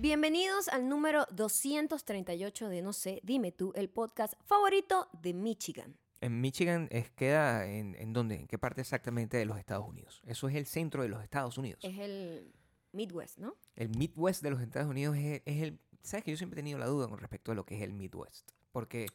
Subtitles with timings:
[0.00, 5.94] Bienvenidos al número 238 de No sé, dime tú, el podcast favorito de Michigan.
[6.22, 10.22] En Michigan es, queda en, en dónde, en qué parte exactamente de los Estados Unidos.
[10.24, 11.84] Eso es el centro de los Estados Unidos.
[11.84, 12.50] Es el
[12.92, 13.58] Midwest, ¿no?
[13.76, 15.78] El Midwest de los Estados Unidos es, es el...
[16.00, 17.92] ¿Sabes que yo siempre he tenido la duda con respecto a lo que es el
[17.92, 18.52] Midwest?
[18.72, 19.06] Porque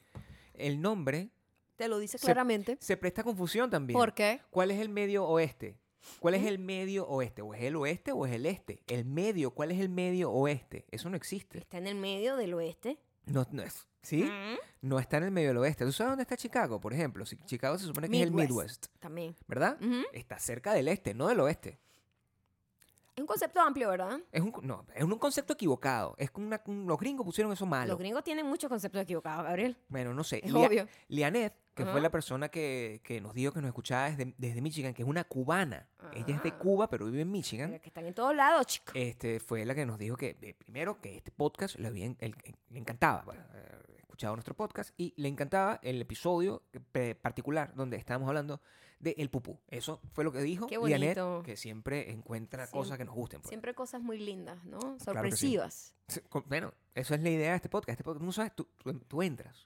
[0.54, 1.32] el nombre
[1.78, 2.78] Te lo dice claramente.
[2.80, 3.98] se presta confusión también.
[3.98, 4.42] ¿Por qué?
[4.52, 5.80] ¿Cuál es el medio oeste?
[6.20, 7.42] ¿Cuál es el medio oeste?
[7.42, 8.84] ¿O es el oeste o es el este?
[8.88, 10.86] El medio, ¿cuál es el medio oeste?
[10.92, 11.60] Eso no existe.
[11.60, 13.00] Está en el medio del oeste.
[13.26, 13.88] No, no es.
[14.02, 14.24] ¿Sí?
[14.24, 14.58] Mm.
[14.88, 15.84] No está en el medio del oeste.
[15.84, 17.26] ¿Tú sabes dónde está Chicago, por ejemplo?
[17.26, 18.88] Si Chicago se supone que es el Midwest.
[19.00, 19.36] También.
[19.48, 19.80] ¿verdad?
[20.14, 21.80] Está cerca del este, no del oeste.
[23.16, 24.20] Es un concepto amplio, ¿verdad?
[24.30, 26.16] Es un, no, es un concepto equivocado.
[26.18, 27.88] Es una, un- los gringos pusieron eso malo.
[27.94, 29.78] Los gringos tienen muchos conceptos equivocados, Gabriel.
[29.88, 30.42] Bueno, no sé.
[30.44, 30.88] Es Lia- obvio.
[31.08, 31.94] Lianet, que Ajá.
[31.94, 35.08] fue la persona que, que nos dijo que nos escuchaba desde, desde Michigan, que es
[35.08, 35.88] una cubana.
[36.12, 36.58] Ella es de Ah.
[36.58, 37.70] Cuba, pero vive en Michigan.
[37.70, 38.94] Pero que están en todos lados, chicos.
[38.94, 42.36] Este, fue la que nos dijo que, eh, primero, que este podcast le, había el-
[42.70, 43.22] le encantaba.
[43.22, 46.64] Bueno, eh, escuchado nuestro podcast y le encantaba el episodio
[46.94, 48.60] eh, particular donde estábamos hablando
[49.00, 49.60] de el pupú.
[49.68, 50.78] Eso fue lo que dijo Qué
[51.46, 53.42] que siempre encuentra Siempre- cosas que nos gusten.
[53.42, 53.50] pues.
[53.50, 54.80] Siempre cosas muy lindas, ¿no?
[54.98, 55.06] sí.
[55.06, 55.96] Sorpresivas.
[56.08, 57.90] Sí, con- Bueno, eso es la idea de este podcast.
[58.00, 59.64] Este podcast, tú no sabes, tú, tú- tú entras,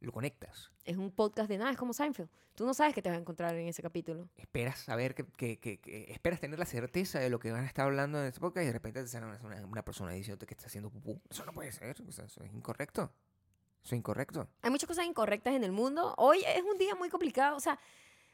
[0.00, 2.28] lo conectas, Es un podcast de nada, es como Seinfeld.
[2.56, 4.28] Tú no sabes qué te vas a encontrar en ese capítulo.
[4.36, 7.66] esperas saber que, que- que- que- esperas tener la certeza de lo que van a
[7.66, 10.54] estar hablando en este podcast y de repente te sale una, una- persona diciéndote que
[10.54, 11.20] está haciendo pupú.
[11.30, 13.12] Eso no puede ser, o sea, eso es incorrecto.
[13.84, 14.48] Eso es incorrecto.
[14.62, 16.14] Hay muchas cosas incorrectas en el mundo.
[16.18, 17.56] Hoy es un día muy complicado.
[17.56, 17.78] O sea,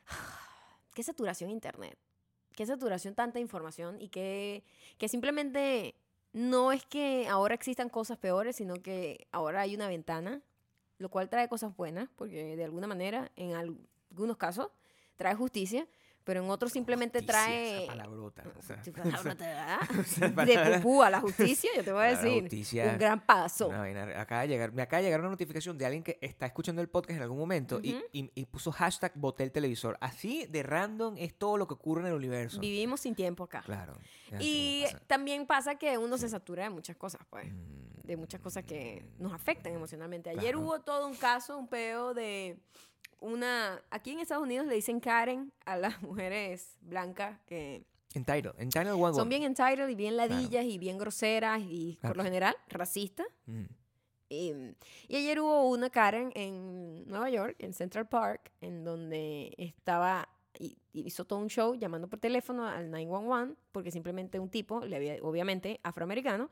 [0.95, 1.99] qué saturación internet.
[2.55, 4.65] Qué saturación tanta información y que,
[4.99, 5.95] que simplemente
[6.33, 10.43] no es que ahora existan cosas peores, sino que ahora hay una ventana,
[10.99, 13.79] lo cual trae cosas buenas, porque de alguna manera, en al-
[14.11, 14.71] algunos casos,
[15.17, 15.87] trae justicia,
[16.29, 17.77] pero en otros simplemente Justicia, trae...
[17.85, 18.45] Esa palabrota.
[18.59, 18.77] o sea,
[20.45, 22.43] De pupú a la justicia, yo te voy a la decir.
[22.43, 23.69] justicia, Un gran paso.
[23.69, 26.45] una vaina- acaba de llegar, me acaba de llegar una notificación de alguien que está
[26.45, 28.05] escuchando el podcast en algún momento y- Ujú.
[28.13, 29.97] y, y puso hashtag boté el televisor.
[30.03, 32.61] Así de random es todo lo que ocurre en el universo.
[32.61, 33.63] Vivimos sin tiempo acá.
[33.65, 33.95] Claro.
[34.39, 34.99] Y pasa.
[35.07, 37.51] también pasa que uno se satura de muchas cosas, pues.
[37.51, 40.29] Mm, De muchas cosas que nos afectan emocionalmente.
[40.31, 40.61] Ayer Claro.
[40.61, 42.59] hubo todo un caso, un peo de
[43.21, 43.83] una...
[43.91, 47.85] Aquí en Estados Unidos le dicen Karen a las mujeres blancas que
[48.15, 52.25] Entitled, entitled one son bien entitled y bien ladillas y bien groseras y por lo
[52.25, 53.27] general racistas.
[53.47, 53.65] Mm.
[54.31, 54.53] Y,
[55.09, 60.77] y ayer hubo una Karen en Nueva York, en Central Park, en donde estaba y
[60.99, 64.97] y hizo todo un show llamando por teléfono al 911 porque simplemente un tipo, le
[64.97, 66.51] había, obviamente afroamericano,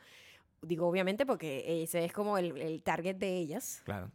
[0.62, 4.10] digo obviamente porque ese es como el, el target de ellas, Claro.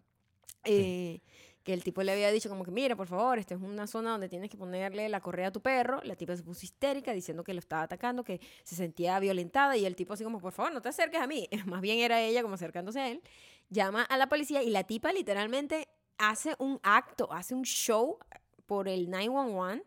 [0.63, 1.19] eh,
[1.63, 4.11] que el tipo le había dicho como que mira, por favor, esta es una zona
[4.11, 6.01] donde tienes que ponerle la correa a tu perro.
[6.03, 9.85] La tipa se puso histérica diciendo que lo estaba atacando, que se sentía violentada y
[9.85, 11.47] el tipo así como, por favor, no te acerques a mí.
[11.65, 13.21] Más bien era ella como acercándose a él.
[13.69, 18.17] Llama a la policía y la tipa literalmente hace un acto, hace un show
[18.65, 19.83] por el 911.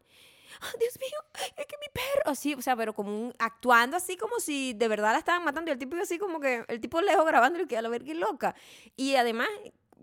[0.61, 1.19] ¡Ah, Dios mío,
[1.57, 4.89] es que mi perro, así, o sea, pero como un, actuando así como si de
[4.89, 7.67] verdad la estaban matando y el tipo así como que, el tipo lejos grabando y
[7.67, 8.55] que a la verga qué loca.
[8.97, 9.49] Y además,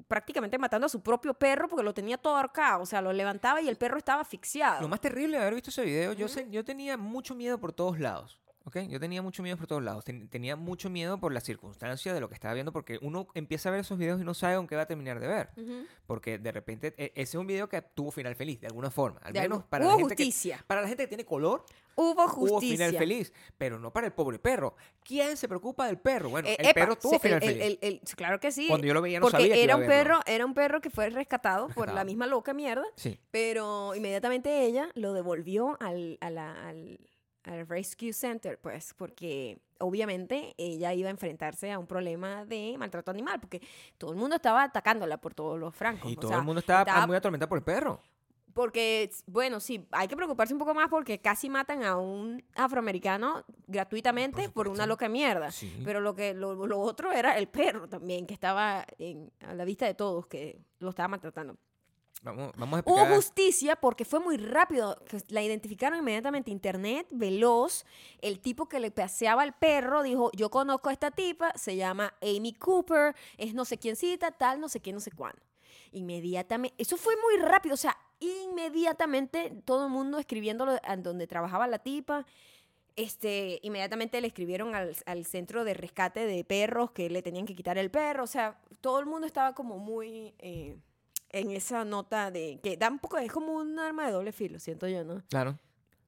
[0.07, 3.61] prácticamente matando a su propio perro porque lo tenía todo ahorcado, o sea, lo levantaba
[3.61, 4.81] y el perro estaba asfixiado.
[4.81, 7.71] Lo más terrible de haber visto ese video, yo, sé, yo tenía mucho miedo por
[7.71, 8.40] todos lados.
[8.65, 8.77] ¿Ok?
[8.89, 10.03] Yo tenía mucho miedo por todos lados.
[10.05, 13.69] Ten- tenía mucho miedo por las circunstancias de lo que estaba viendo, porque uno empieza
[13.69, 15.49] a ver esos videos y no sabe con qué va a terminar de ver.
[16.07, 19.19] Porque de repente, e- ese es un video que tuvo final feliz, de alguna forma.
[19.23, 20.63] Al De menos para hubo la, gente que, justicia.
[20.67, 22.77] para la gente que tiene color, Hubo hubo justicia.
[22.87, 23.33] final feliz.
[23.57, 24.75] Pero no para el pobre perro.
[25.03, 26.29] ¿Quién se preocupa del perro?
[26.29, 27.63] Bueno, Eh, el epa, perro tuvo se- final el- feliz.
[27.63, 28.67] el- el- claro que sí.
[28.67, 30.89] Cuando yo lo veía no porque sabía que era un perro, era un perro que
[30.89, 32.05] fue rescatado por la Rescatado.
[32.05, 33.19] misma loca mierda, Sí.
[33.31, 36.99] pero inmediatamente ella lo devolvió al, a la- al,
[37.43, 43.09] al Rescue Center, pues, porque obviamente ella iba a enfrentarse a un problema de maltrato
[43.11, 43.61] animal, porque
[43.97, 46.11] todo el mundo estaba atacándola por todos los francos.
[46.11, 47.99] Y o todo sea, el mundo estaba, estaba- muy atormentado por el perro.
[48.53, 53.45] Porque, bueno, sí, hay que preocuparse un poco más porque casi matan a un afroamericano
[53.65, 55.51] gratuitamente por, una loca mierda.
[55.51, 55.81] Sí.
[55.85, 59.63] Pero lo que lo, lo otro era el perro también, que estaba en- a la
[59.63, 61.55] vista de todos, que lo estaba maltratando.
[62.23, 64.95] Vamos, vamos a Hubo justicia porque fue muy rápido.
[65.29, 66.51] La identificaron inmediatamente.
[66.51, 67.83] Internet, veloz.
[68.21, 72.13] El tipo que le paseaba al perro dijo: Yo conozco a esta tipa, se llama
[72.21, 75.41] Amy Cooper, es no sé quiéncita, tal, no sé quién, no sé cuándo.
[75.93, 77.73] Inmediatamente, eso fue muy rápido.
[77.73, 82.27] O sea, inmediatamente todo el mundo escribiéndolo a donde trabajaba la tipa.
[82.95, 87.55] Este, inmediatamente le escribieron al, al centro de rescate de perros que le tenían que
[87.55, 88.25] quitar el perro.
[88.25, 90.77] O sea, todo el mundo estaba como muy eh,
[91.31, 94.59] en esa nota de que da un poco, es como un arma de doble filo,
[94.59, 95.21] siento yo, ¿no?
[95.29, 95.57] Claro.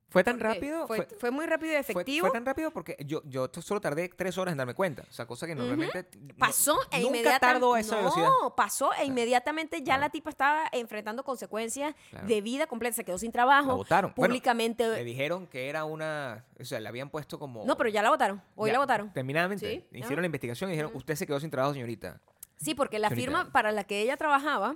[0.10, 0.86] Fue tan rápido.
[0.86, 2.28] Fue, fue- fue muy rápido y efectivo.
[2.28, 5.02] fue tan rápido porque yo, yo solo tardé tres horas en darme cuenta.
[5.10, 6.08] O sea, cosa que normalmente.
[6.22, 7.40] no- Pasó e nunca inmediatamente.
[7.40, 8.28] tardo a esa velocidad.
[8.44, 10.02] No, pasó e inmediatamente ya Claro.
[10.02, 12.28] la tipa estaba enfrentando consecuencias Claro.
[12.28, 12.96] de vida completa.
[12.96, 13.76] Se quedó sin La trabajo.
[13.76, 14.14] votaron.
[14.16, 14.88] Bueno, Públicamente.
[14.88, 16.46] Le dijeron que era una.
[16.60, 17.66] O sea, le habían puesto como.
[17.66, 18.40] no, pero ya la votaron.
[18.56, 19.12] Hoy Ya, la votaron.
[19.14, 19.68] Terminadamente.
[19.68, 20.22] Sí, Hicieron ajá.
[20.22, 22.22] la investigación y dijeron: Usted se quedó sin trabajo, señorita.
[22.58, 23.32] Sí, porque la Señorita.
[23.40, 24.76] firma para la que ella trabajaba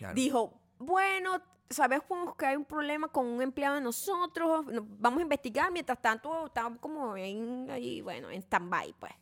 [0.00, 0.14] Claro.
[0.14, 5.22] dijo, bueno, sabemos que hay un problema con un empleado de nosotros, no- vamos a
[5.22, 9.12] investigar, mientras tanto está como en, ahí, bueno, en stand-by, pues.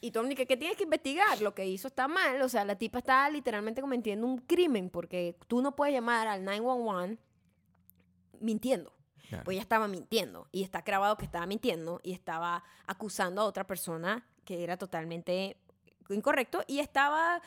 [0.00, 1.40] Y Tom que ¿qué tienes que investigar?
[1.40, 5.36] Lo que hizo está mal, o sea, la tipa está literalmente cometiendo un crimen, porque
[5.46, 7.18] tú no puedes llamar al 911
[8.40, 8.92] mintiendo.
[9.28, 9.44] Claro.
[9.44, 13.64] Pues ella estaba mintiendo, y está grabado que estaba mintiendo, y estaba acusando a otra
[13.64, 15.56] persona que era totalmente
[16.08, 17.40] incorrecto, y estaba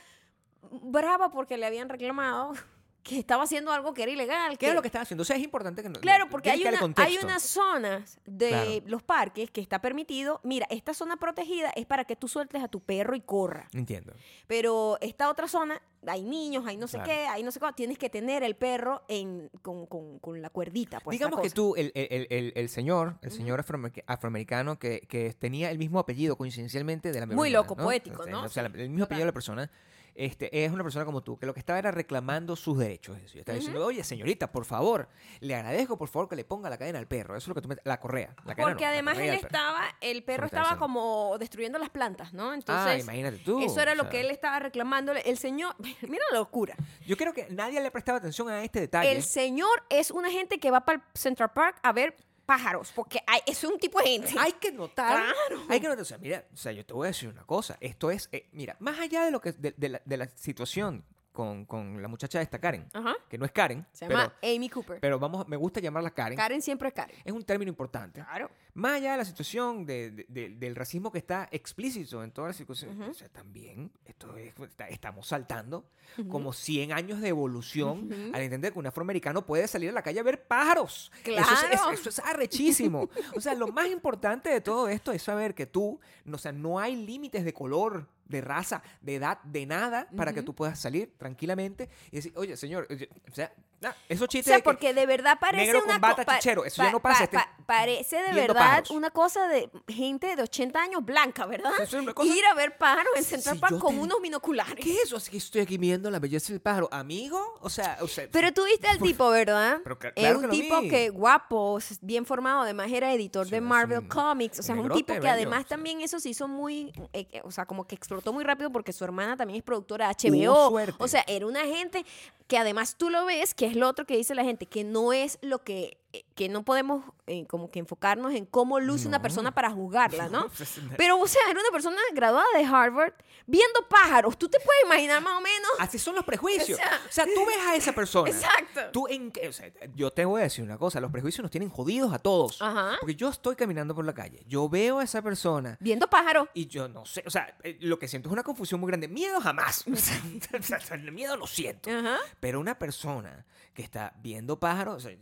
[0.72, 2.54] brava porque le habían reclamado
[3.04, 4.58] que estaba haciendo algo que era ilegal.
[4.58, 5.24] ¿Qué era lo que estaba haciendo?
[5.24, 6.00] O sea, es importante que no.
[6.00, 8.72] Claro, porque hay, que una, hay unas zonas de Claro.
[8.86, 10.40] los parques que está permitido.
[10.44, 13.68] Mira, esta zona protegida es para que tú sueltes a tu perro y corra.
[13.74, 14.14] Entiendo.
[14.48, 17.12] Pero esta otra zona, hay niños, hay no sé Claro.
[17.12, 20.50] qué, hay no sé cuál, tienes que tener el perro en, con, con- con la
[20.50, 21.02] cuerdita.
[21.02, 25.02] Pues, Digamos que tú, el, el- el- el- el señor, el señor afroamer- afroamericano que,
[25.10, 27.84] que tenía el mismo apellido coincidencialmente de la misma Muy loco, ¿no?
[27.84, 28.44] poético, ¿no?
[28.46, 29.70] O sea, el mismo apellido de la persona.
[30.16, 33.18] Este, es una persona como tú, que lo que estaba era reclamando sus derechos.
[33.34, 36.78] Yo estaba diciendo, oye, señorita, por favor, le agradezco, por favor, que le ponga la
[36.78, 37.36] cadena al perro.
[37.36, 37.78] Eso es lo que tú me...
[37.84, 38.36] La correa.
[38.46, 39.48] La cadena Porque no, además él perro.
[39.48, 42.52] estaba, el perro estaba como destruyendo las plantas, ¿no?
[42.52, 43.64] Ah, Entonces, imagínate tú.
[43.64, 45.22] eso era o lo que él estaba reclamándole.
[45.22, 46.76] El señor, mira la locura.
[47.08, 49.12] Yo creo que nadie le prestaba atención a este detalle.
[49.12, 53.20] El señor es una gente que va para el Central Park a ver pájaros, porque
[53.28, 54.34] hay- es un tipo de gente.
[54.38, 55.24] Hay que notar.
[55.24, 55.64] Claro.
[55.70, 56.02] Hay que notar.
[56.02, 57.78] O sea, mira, o sea, yo te voy a decir una cosa.
[57.80, 61.06] Esto es, eh, mira, más allá de lo que de, de la, de la situación
[61.34, 63.16] con, con la muchacha esta Karen, Ajá.
[63.28, 65.00] que no es Karen, Se pero, llama Amy Cooper.
[65.02, 66.38] pero vamos, me gusta llamarla Karen.
[66.38, 67.16] Karen siempre es Karen.
[67.26, 68.22] Es un término importante.
[68.22, 68.50] Claro.
[68.76, 72.50] Más allá de la situación de- de- de- del racismo que está explícito en todas
[72.50, 75.90] las circunstancias, o sea, también esto es- está- estamos saltando
[76.30, 80.20] como 100 años de evolución al entender que un afroamericano puede salir a la calle
[80.20, 81.12] a ver pájaros.
[81.24, 81.92] Eso es, Claro.
[81.92, 83.10] es- eso es arrechísimo.
[83.36, 86.52] o sea, lo más importante de todo esto es saber que tú, no, o sea,
[86.52, 90.80] no hay límites de color, de raza, de edad, de nada para que tú puedas
[90.80, 94.62] salir tranquilamente y decir, oye, señor, oye, o sea, nah, esos O chistes sea, de
[94.62, 97.26] que- porque de verdad parece negro una con bata pa- chichero, eso ya no pasa,
[97.26, 98.92] este- parece de verdad pájaros.
[98.92, 101.72] una cosa de gente de 80 años blanca, ¿verdad?
[101.76, 104.22] Eso es una cosa- Ir a ver pájaros en Central Si Park con te- unos
[104.22, 104.76] binoculares.
[104.84, 105.18] ¿Qué es eso?
[105.18, 106.88] Así que estoy aquí viendo la belleza del pájaro.
[106.92, 107.58] ¿Amigo?
[107.62, 109.80] O sea, o sea Pero tú viste al tipo, ¿verdad?
[109.84, 110.90] Pero es un que tipo vi.
[110.90, 114.82] que guapo, bien formado, además era editor Sí, de Marvel un Comics, o sea, es
[114.82, 115.70] un tipo que además o sea.
[115.70, 118.94] también eso se hizo muy, eh, eh, o sea, como que explotó muy rápido porque
[118.94, 120.70] su hermana también es productora de HBO.
[120.70, 120.96] suerte.
[121.00, 122.06] O sea, era una gente
[122.54, 125.12] que además tú lo ves, que es lo otro que dice la gente, que no
[125.12, 129.24] es lo que, eh, que no podemos eh, como que enfocarnos en cómo luce una
[129.24, 130.48] persona para juzgarla, ¿no?
[130.58, 133.14] Pues, Pero, o sea, era una persona graduada de Harvard
[133.48, 134.38] viendo pájaros.
[134.38, 135.72] ¿Tú te puedes imaginar más o menos?
[135.80, 136.78] Así son los prejuicios.
[136.80, 138.30] O sea- O sea, tú ves a esa persona.
[138.30, 138.82] Exacto.
[138.92, 141.70] Tú en o sea, yo te voy a decir una cosa, los prejuicios nos tienen
[141.72, 142.62] jodidos a todos.
[142.62, 142.98] Ajá.
[143.00, 146.50] Porque yo estoy caminando por la calle, yo veo a esa persona Viendo pájaros.
[146.54, 149.08] y yo no sé, o sea, eh, lo que siento es una confusión muy grande.
[149.08, 149.84] Miedo jamás.
[149.92, 150.22] O sea,
[150.60, 151.90] o sea, el miedo lo siento.
[151.90, 152.18] Ajá.
[152.44, 155.18] Pero una persona que está viendo pájaros, o sea,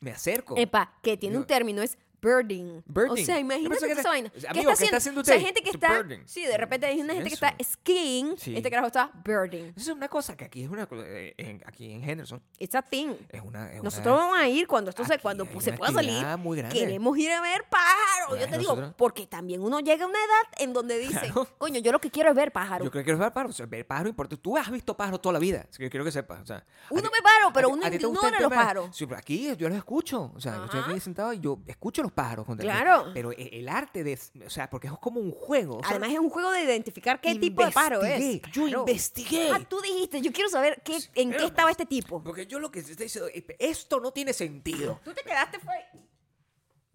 [0.00, 0.56] me acerco.
[0.56, 2.82] Epa, que tiene un término, es birding.
[2.86, 3.22] Birding.
[3.22, 4.32] O sea, imagínate que esa vaina.
[4.36, 5.20] o sea, ¿Qué amigo, está ¿qué está haciendo?
[5.20, 5.46] haciendo O sea, usted?
[5.46, 6.02] gente que está...
[6.02, 6.22] birding.
[6.28, 7.70] Sí, de repente hay una gente que está Eso.
[7.72, 8.34] skiing.
[8.38, 8.56] Sí.
[8.56, 9.66] Este carajo está birding.
[9.76, 12.82] Eso es una cosa que aquí es una eh, en- aquí en Henderson It's a
[12.82, 13.14] thing.
[13.30, 15.92] es una es Nosotros una- vamos a ir cuando esto se, cuando hay se pueda
[15.92, 16.24] salir.
[16.38, 16.62] muy.
[16.64, 18.40] Queremos ir a ver pájaros.
[18.40, 21.48] Yo te digo, nosotros- porque también uno llega a una edad en donde dice, Claro.
[21.58, 22.84] coño, yo lo que quiero es ver pájaros.
[22.84, 23.54] Yo creo que quiero ver pájaros.
[23.54, 24.36] O sea, ver pájaros importa.
[24.36, 25.66] Tú has visto pájaros toda la vida.
[25.68, 26.40] Así que yo quiero que sepas.
[26.40, 28.96] O sea, Uno ti- ve pájaros, pero uno ignora los pájaros.
[28.96, 30.32] Sí, pero aquí yo los escucho.
[30.34, 33.10] O sea, yo estoy aquí sentado y yo escucho los contra- Claro.
[33.14, 34.18] Pero e- el arte de...
[34.46, 35.80] O sea, porque es como un juego.
[35.84, 38.40] Además es un juego de identificar qué tipo de pájaro es.
[38.52, 38.80] Yo Claro.
[38.80, 39.50] investigué.
[39.52, 42.22] Ah, tú dijiste, yo quiero saber qué, en qué estaba este tipo.
[42.22, 45.00] Porque yo lo que estoy diciendo, es, esto no tiene sentido.
[45.04, 45.74] Tú te quedaste fue...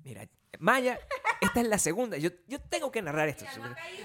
[0.04, 0.28] Mira,
[0.60, 1.00] Maya,
[1.42, 2.18] esta es la segunda.
[2.18, 3.46] Yo, yo tengo que narrar esto.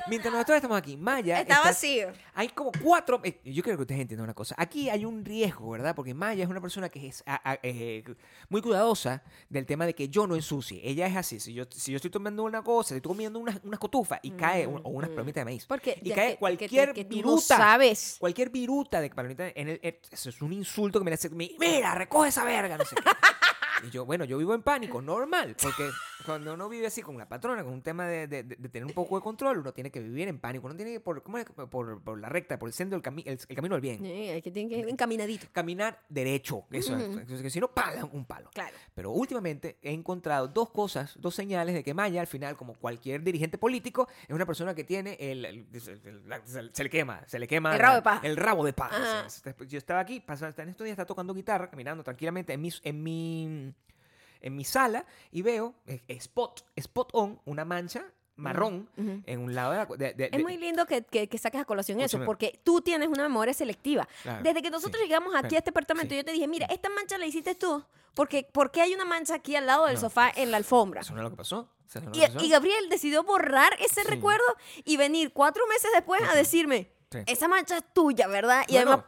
[0.09, 1.41] Mientras nosotros estamos aquí, Maya.
[1.41, 2.13] Está está- vacío.
[2.35, 3.21] Hay como cuatro.
[3.25, 4.55] eh, Yo quiero que ustedes entiendan una cosa.
[4.59, 5.95] Aquí hay un riesgo, ¿verdad?
[5.95, 8.05] Porque Maya es una persona que es a- a- eh,
[8.49, 10.81] muy cuidadosa del tema de que yo no ensucie.
[10.85, 11.41] Ella es así.
[11.41, 14.31] Si yo, si yo estoy tomando una cosa, si estoy comiendo unas unas cotufas y
[14.33, 17.17] cae, un- o unas palomitas de maíz, Porque y cae que- que- cualquier que tú
[17.17, 17.57] no viruta.
[17.57, 18.17] sabes.
[18.19, 19.81] Cualquier viruta de palomita en el.
[20.11, 21.29] Eso es un insulto que me hace.
[21.31, 22.77] mi- Mira, recoge esa verga.
[22.79, 23.03] No sé qué.
[23.87, 25.89] Y yo, bueno, yo vivo en pánico, normal, porque
[26.25, 28.87] cuando uno vive así con la patrona, con un tema de, de- de- de tener
[28.87, 30.67] un poco de control, uno tiene que vivir en pánico.
[30.67, 31.45] Uno tiene que por, ¿cómo es?
[31.45, 33.99] por, por la recta, por el centro, del cami- el, el camino del bien.
[33.99, 35.47] Sí, hay que tiene que ir encaminadito.
[35.53, 36.65] Caminar derecho.
[36.71, 37.05] Eso es.
[37.05, 38.05] Entonces, que si no, ¡pala!
[38.05, 38.51] un palo.
[38.55, 38.75] Claro.
[38.95, 43.23] Pero últimamente he encontrado dos cosas, dos señales de que Maya, al final, como cualquier
[43.23, 45.45] dirigente político, es una persona que tiene el.
[45.45, 47.75] el- el- la- se, se le quema, se le quema.
[47.75, 48.27] El rabo la- de paja.
[48.27, 49.25] El rabo de paja.
[49.27, 52.61] O sea, Yo estaba aquí, pasa- en estos días está tocando guitarra, caminando tranquilamente en
[52.63, 53.74] mi, en mi,
[54.45, 58.05] en mi sala y veo eh, spot, spot on, una mancha
[58.37, 59.23] marrón Ujú.
[59.27, 59.87] en un lado de la.
[59.87, 63.09] de- de- Es muy lindo que, que, que saques a colación eso, porque tú tienes
[63.09, 64.07] una memoria selectiva.
[64.23, 65.07] Claro, Desde que nosotros sí.
[65.09, 66.17] llegamos aquí Pero, a este apartamento, sí.
[66.19, 67.83] yo te dije, mira, esta mancha la hiciste tú,
[68.15, 70.01] porque ¿por qué hay una mancha aquí al lado del No.
[70.01, 71.01] sofá en la alfombra?
[71.01, 71.71] ¿Eso no es lo que pasó?
[71.89, 72.45] ¿Eso no es lo Y, que pasó?
[72.45, 74.09] y Gabriel decidió borrar ese Sí.
[74.09, 74.45] recuerdo
[74.85, 76.91] y venir cuatro meses después a decirme,
[77.27, 78.65] esa mancha es tuya, ¿verdad?
[78.67, 79.05] Y además,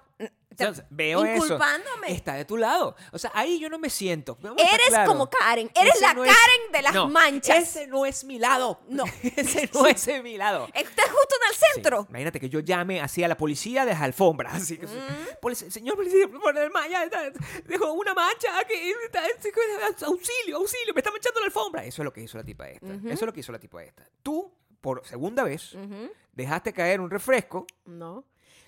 [0.56, 1.44] sea, veo eso.
[1.44, 2.12] inculpándome.
[2.12, 2.96] Está de tu lado.
[3.12, 4.38] O sea, ahí yo no me siento.
[4.40, 5.12] Vamos Eres claros.
[5.12, 7.56] como Karen, eres Ese la no es- Karen de las No, manchas.
[7.58, 8.80] Ese no es mi lado.
[8.88, 9.04] No.
[9.36, 10.66] ese no es mi lado.
[10.72, 12.06] Estás justo en el Sí, centro.
[12.08, 14.54] Imagínate que yo llame así a la policía de las alfombras.
[14.54, 15.40] Así que, Mm.
[15.42, 16.70] "Polic- señor policía, por el
[17.04, 17.30] está-
[17.66, 18.92] dejó una mancha aquí.
[19.04, 21.84] está- está- auxilio, auxilio, me está manchando la alfombra.
[21.84, 22.86] Eso es lo que hizo la tipa esta.
[22.86, 23.06] Ujú.
[23.08, 24.04] Eso es lo que hizo la tipa esta.
[24.22, 26.10] Tú, por segunda vez, Ujú.
[26.32, 27.66] dejaste caer un refresco.
[27.84, 28.24] No.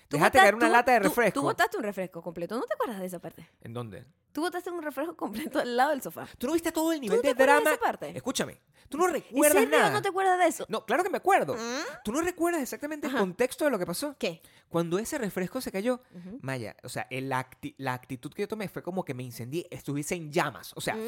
[0.09, 1.39] Tú Dejaste caer una tú- lata de tú- refresco.
[1.39, 2.55] Tú botaste un refresco completo.
[2.57, 3.47] ¿No te acuerdas de esa parte?
[3.61, 4.05] ¿En dónde?
[4.31, 6.27] Tú botaste un refresco completo al lado del sofá.
[6.37, 7.75] ¿Tú no viste todo el nivel no te de acuerdas de drama?
[7.75, 8.17] esa parte?
[8.17, 9.89] Escúchame, tú no ¿En recuerdas serio nada.
[9.91, 10.65] no te acuerdas de eso?
[10.69, 11.55] No, claro que me acuerdo.
[11.55, 12.03] ¿Mm?
[12.03, 13.17] ¿Tú no recuerdas exactamente Ajá.
[13.17, 14.15] el contexto de lo que pasó?
[14.19, 14.41] ¿Qué?
[14.67, 16.39] Cuando ese refresco se cayó, Ujú.
[16.41, 19.67] Maya, o sea, el acti- la actitud que yo tomé fue como que me incendié,
[19.71, 20.73] estuviese en llamas.
[20.75, 21.07] O sea, Mm.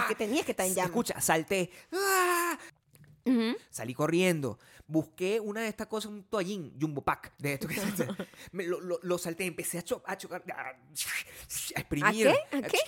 [0.00, 0.90] Es que tenías que estar en llamas.
[0.90, 1.70] Escucha, salté.
[3.70, 4.58] Salí corriendo.
[4.86, 8.08] Busqué una de estas cosas, un toallín, jumbo pack, de esto que se-
[8.52, 12.26] me lo, lo- lo salté, empecé a, cho- a chocar, a, a exprimir.
[12.50, 12.56] qué?
[12.56, 12.78] ¿A qué?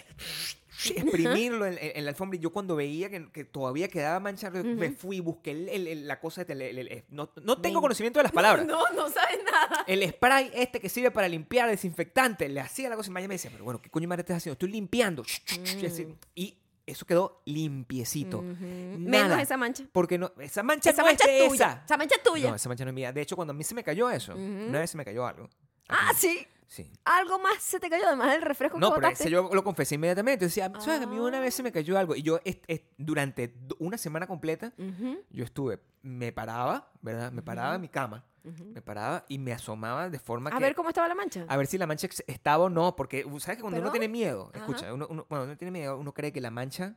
[0.97, 2.37] Exprimirlo en, en- en la alfombra.
[2.37, 6.09] Y yo cuando veía que, que todavía quedaba mancha, me fui, busqué el- el- el-
[6.09, 7.83] la cosa, de el- no, no tengo Ven.
[7.83, 8.67] conocimiento de las palabras.
[8.67, 9.85] No, no sabes nada.
[9.87, 13.35] El spray este que sirve para limpiar, desinfectante, le hacía la cosa y Maya me
[13.35, 14.55] decía, pero bueno, ¿qué coño madre estás haciendo?
[14.55, 15.23] Estoy limpiando.
[15.23, 16.12] Mm.
[16.35, 18.39] Y eso quedó limpiecito.
[18.39, 18.57] Ujú.
[18.99, 19.25] Nada.
[19.25, 19.85] Menos esa mancha.
[19.93, 21.67] Porque no, esa mancha Esa no mancha es de tuya.
[21.73, 21.83] esa.
[21.85, 22.51] Esa mancha es tuya.
[22.51, 23.12] No, esa mancha no es mía.
[23.12, 24.41] De hecho, cuando a mí se me cayó eso, Ujú.
[24.43, 25.49] una vez se me cayó algo.
[25.89, 26.19] ah, Aquí.
[26.21, 26.47] sí.
[26.67, 26.91] Sí.
[27.05, 29.25] Algo más se te cayó además del refresco No, que pero botaste.
[29.25, 30.47] ese yo lo confesé inmediatamente.
[30.47, 31.01] Decía, ¿sabes?
[31.01, 31.73] que A mí una vez se me Ah.
[31.73, 32.17] cayó algo.
[32.17, 37.31] Y yo, est- est- durante una semana completa, Ujú, yo estuve, me paraba, ¿verdad?
[37.31, 40.62] Me paraba en mi cama, me paraba y me asomaba de forma A que...
[40.64, 41.44] ver cómo estaba la mancha.
[41.49, 43.92] a ver si la mancha estaba o no, porque uh, sabes que cuando uno ¿Pero?
[44.00, 44.58] tiene miedo, Ajá.
[44.64, 46.96] escucha, uno, uno- cuando uno tiene miedo, uno cree que la mancha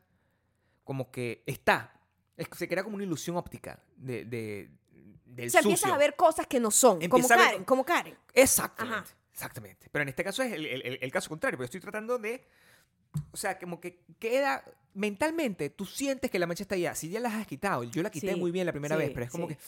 [0.83, 1.93] como que está,
[2.37, 4.69] es se crea como una ilusión óptica de, de-
[5.25, 5.93] del o sea, empiezas sucio.
[5.95, 6.99] a ver cosas que no son.
[7.09, 8.15] Como a ver- Karen, como Karen.
[8.33, 9.15] Exactamente, Ajá.
[9.31, 9.89] exactamente.
[9.91, 12.47] Pero en este caso es el, el- el- el caso contrario, porque estoy tratando de,
[13.31, 17.19] o sea, como que queda mentalmente, tú sientes que la mancha está allá, si ya
[17.19, 19.47] la has quitado, yo la quité Sí, muy bien la primera vez, pero es como
[19.49, 19.55] sí.
[19.55, 19.61] que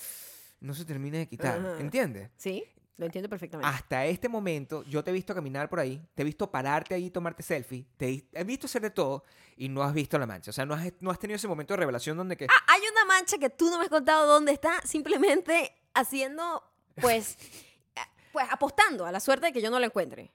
[0.59, 1.79] no se termina de quitar, Ajá.
[1.79, 2.29] ¿entiendes?
[2.37, 2.63] Sí,
[2.97, 3.69] lo entiendo perfectamente.
[3.69, 7.05] Hasta este momento, yo te he visto caminar por ahí, te he visto pararte ahí
[7.05, 9.23] y tomarte selfie, te he- visto hacer de todo
[9.55, 10.49] y no has visto la mancha.
[10.49, 12.45] O sea, no has, no has tenido ese momento de revelación donde que...
[12.45, 16.63] Ah, hay una mancha que tú no me has contado dónde está, simplemente haciendo,
[16.99, 17.37] pues,
[17.95, 17.99] eh,
[18.33, 20.31] pues apostando a la suerte de que yo no la encuentre.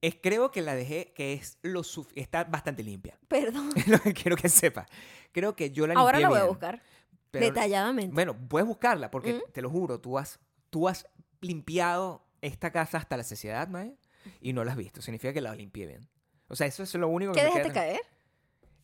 [0.00, 1.82] Es, creo que la dejé, que es lo
[2.14, 3.18] está bastante limpia.
[3.28, 3.70] Perdón.
[3.76, 4.86] Es lo que quiero que sepa.
[5.30, 6.82] Creo que yo la Ahora limpié la voy a bien, buscar
[7.30, 8.14] pero- detalladamente.
[8.14, 9.52] Bueno, puedes buscarla porque ¿Mm?
[9.52, 11.06] te lo juro, tú has, tú has
[11.40, 13.94] limpiado esta casa hasta la saciedad, Maya,
[14.40, 15.00] y no la has visto.
[15.02, 16.08] Significa que la limpié bien.
[16.48, 18.00] O sea, eso es lo único que ¿Qué dejaste queda- caer?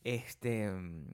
[0.04, 0.70] Este.
[0.70, 1.06] mm,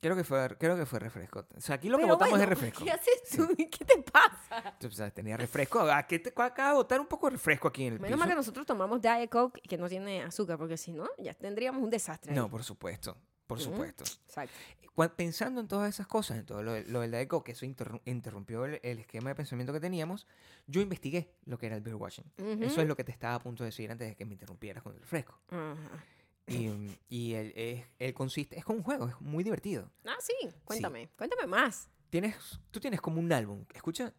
[0.00, 1.46] Creo que fue, creo que fue refresco.
[1.56, 2.84] O sea, aquí lo que Pero botamos es refresco.
[2.84, 3.48] ¿Qué haces tú?
[3.56, 4.76] ¿Qué te pasa?
[4.86, 5.80] O sea, tenía refresco.
[5.80, 8.18] ¿A qué te acaba de botar un poco de refresco aquí en el Menos piso?
[8.18, 11.82] mal que nosotros tomamos Diet Coke que no tiene azúcar, porque si no, ya tendríamos
[11.82, 12.32] un desastre.
[12.32, 12.36] ahí.
[12.36, 13.16] No, por supuesto.
[13.54, 13.70] Por Ujú.
[13.72, 14.04] supuesto.
[14.26, 14.54] Exacto.
[14.94, 17.66] Cuan- pensando en todas esas cosas, en todo lo, lo del Diet Coke, que eso
[17.66, 20.26] interru- interrumpió el, el esquema de pensamiento que teníamos,
[20.68, 22.24] yo investigué lo que era el beer washing.
[22.60, 24.82] Eso es lo que te estaba a punto de decir antes de que me interrumpieras
[24.84, 25.40] con el refresco.
[26.46, 26.70] Y,
[27.08, 29.90] y el, es- el consiste, es como un juego, es muy divertido.
[30.04, 30.34] Ah, sí.
[30.64, 31.08] Cuéntame.
[31.16, 31.88] Cuéntame más.
[32.10, 34.12] Tienes, tú tienes como un álbum, escucha.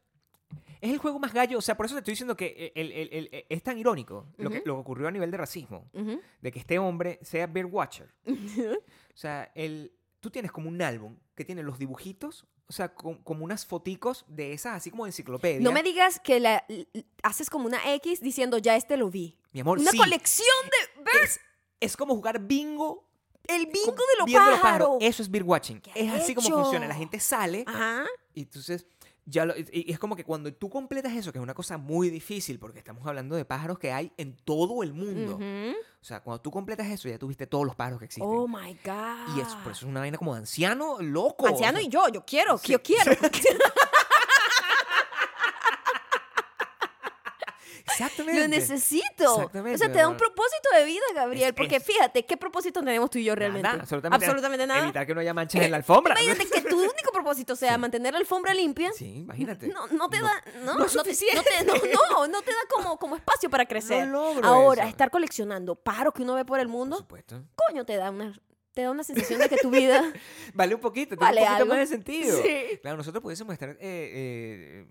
[0.82, 3.10] Es el juego más gallo, o sea, por eso te estoy diciendo que el- el-
[3.14, 6.20] el- el- es tan irónico lo, que, lo que ocurrió a nivel de racismo, Ujú.
[6.42, 8.14] de que este hombre sea beer watcher.
[9.16, 13.22] O sea, el, tú tienes como un álbum que tiene los dibujitos, o sea, com-
[13.24, 15.62] como unas foticos de esas, así como enciclopedia.
[15.62, 16.66] No me digas que la,
[17.24, 19.38] haces como una X diciendo ya este lo vi.
[19.52, 21.40] Mi amor, Una sí, colección de ver es,
[21.80, 23.08] es como jugar bingo.
[23.48, 24.98] el bingo de los pájaros.
[25.00, 25.80] Eso es beer watching.
[25.80, 26.88] ¿Qué Es así como funciona.
[26.88, 28.06] La gente sale Ajá.
[28.34, 28.86] y entonces
[29.26, 32.10] ya lo- y es como que cuando tú completas eso, que es una cosa muy
[32.10, 35.36] difícil, porque estamos hablando de pájaros que hay en todo el mundo.
[35.38, 38.30] O sea, cuando tú completas eso, ya tuviste todos los pájaros que existen.
[38.32, 39.36] Oh my God.
[39.36, 41.48] y eso, por eso es una vaina como de anciano loco.
[41.48, 42.72] Anciano o sea, y yo, yo quiero, Sí.
[42.74, 43.12] yo quiero.
[48.00, 48.42] Exactamente.
[48.42, 49.24] Lo necesito.
[49.36, 51.50] Exactamente, O sea, te da un propósito de vida, Gabriel.
[51.50, 53.68] Es- porque es- fíjate, ¿qué propósito tenemos tú y yo realmente?
[53.68, 54.84] Nada, absolutamente, Absolutamente nada.
[54.84, 56.14] Evitar que no haya manchas en la alfombra.
[56.22, 57.80] Imagínate que tu único propósito sea Sí.
[57.80, 58.92] mantener la alfombra limpia.
[58.94, 59.68] Sí, imagínate.
[59.68, 61.50] No, no te No- da, no, no te- suficiente.
[61.66, 64.08] no te- no, no, no te da como, como espacio para crecer.
[64.08, 64.90] logro Ahora, eso.
[64.92, 67.42] estar coleccionando pájaros que uno ve por el Por mundo, supuesto.
[67.56, 68.38] coño, te da una,
[68.74, 70.02] te da una sensación de que tu vida
[70.54, 71.70] Vale un poquito, tiene Vale un poquito algo.
[71.74, 72.42] más de sentido.
[72.44, 72.80] Sí.
[72.82, 74.86] Claro, nosotros pudiésemos estar, eh, eh,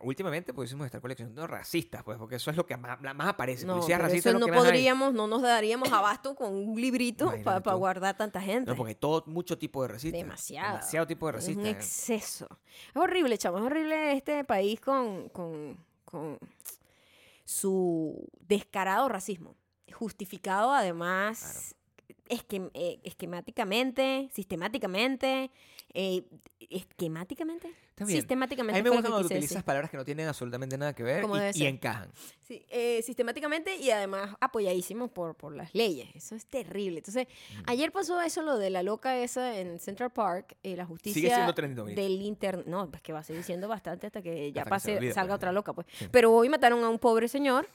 [0.00, 3.66] últimamente pudiésemos estar coleccionando racistas, pues, porque eso es lo que más, aparece.
[3.66, 4.70] No, Policías racistas eso es lo no que más hay.
[4.70, 8.70] podríamos, no nos daríamos abasto con un librito para guardar tanta gente.
[8.70, 10.18] No, porque hay todo, mucho tipo de racistas.
[10.20, 10.72] Demasiado.
[10.76, 11.76] Demasiado tipo de es un racistas.
[11.84, 12.48] exceso.
[12.90, 13.58] Es horrible, chamo.
[13.58, 16.38] Es horrible este país con, con, con
[17.44, 19.56] su descarado racismo.
[19.92, 21.74] Justificado además
[22.28, 25.50] esquem- eh, esquemáticamente, sistemáticamente,
[25.94, 26.24] eh,
[26.70, 28.18] esquemáticamente, Está bien.
[28.18, 28.78] A sistemáticamente.
[28.78, 29.64] mí me gusta cuando utilizas decir.
[29.64, 32.10] palabras que no tienen absolutamente nada que ver y, encajan.
[32.40, 36.08] Sí, eh, sistemáticamente y además apoyadísimos por, por las leyes.
[36.14, 36.98] Eso es terrible.
[36.98, 37.26] Entonces,
[37.66, 41.34] ayer pasó eso, lo de la loca esa en Central Park, eh, la justicia Sigue
[41.34, 41.94] siendo trending topic.
[41.96, 42.66] del internet.
[42.66, 44.96] No, es que va a seguir siendo bastante hasta que ya Hasta que se pase,
[44.96, 45.36] olvide, salga pues.
[45.36, 45.86] otra loca, pues.
[45.92, 46.08] Sí.
[46.10, 47.68] Pero hoy mataron a un pobre señor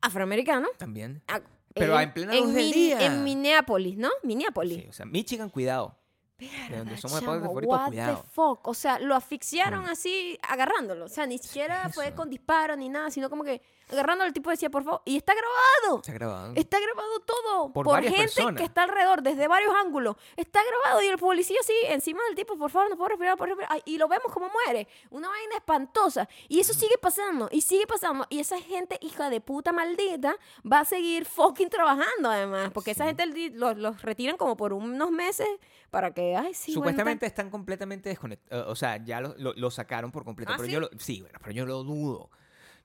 [0.00, 0.68] afroamericano.
[0.78, 1.22] También.
[1.28, 1.40] a-
[1.74, 3.00] Pero en plena luz del Min- día.
[3.06, 4.08] En Minneapolis, ¿no?
[4.22, 4.82] Minneapolis.
[4.82, 5.94] Sí, o sea, Michigan, cuidado.
[6.38, 8.24] De donde somos de chamo, podcast favoritos, what the cuidado.
[8.32, 8.68] fuck?
[8.68, 9.88] O sea, lo asfixiaron Mm.
[9.90, 11.06] así, agarrándolo.
[11.06, 14.26] O sea, ni siquiera fue con disparos ni nada, sino como que agarrándolo.
[14.28, 15.02] El tipo decía, por favor.
[15.04, 16.02] Y está grabado.
[16.06, 16.52] Ha grabado.
[16.56, 18.56] Está grabado todo Por gente personas.
[18.56, 20.16] que está alrededor, desde varios ángulos.
[20.36, 23.36] Está grabado y el policía así encima del tipo, por favor, no puedo respirar, no
[23.36, 23.72] puedo respirar.
[23.72, 24.88] Ay, y lo vemos como muere.
[25.10, 26.28] Una vaina espantosa.
[26.48, 28.26] Y eso sigue pasando y sigue pasando.
[28.30, 30.36] Y esa gente, hija de puta maldita,
[30.70, 32.70] va a seguir fucking trabajando además.
[32.72, 35.48] Porque esa gente los, los retiran como por unos meses
[35.90, 38.66] para que, ay, sí, bueno, Supuestamente están completamente desconectados.
[38.68, 40.52] O sea, ya lo, lo- lo sacaron por completo.
[40.52, 40.72] ¿Ah, pero sí?
[40.72, 42.30] yo lo, sí, bueno, pero yo lo dudo.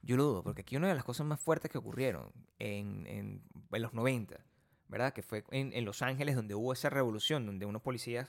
[0.03, 3.41] Yo lo dudo, porque aquí una de las cosas más fuertes que ocurrieron en, en-
[3.71, 4.43] en los 90,
[4.87, 5.13] ¿verdad?
[5.13, 8.27] Que fue en, en Los Ángeles donde hubo esa revolución, donde unos policías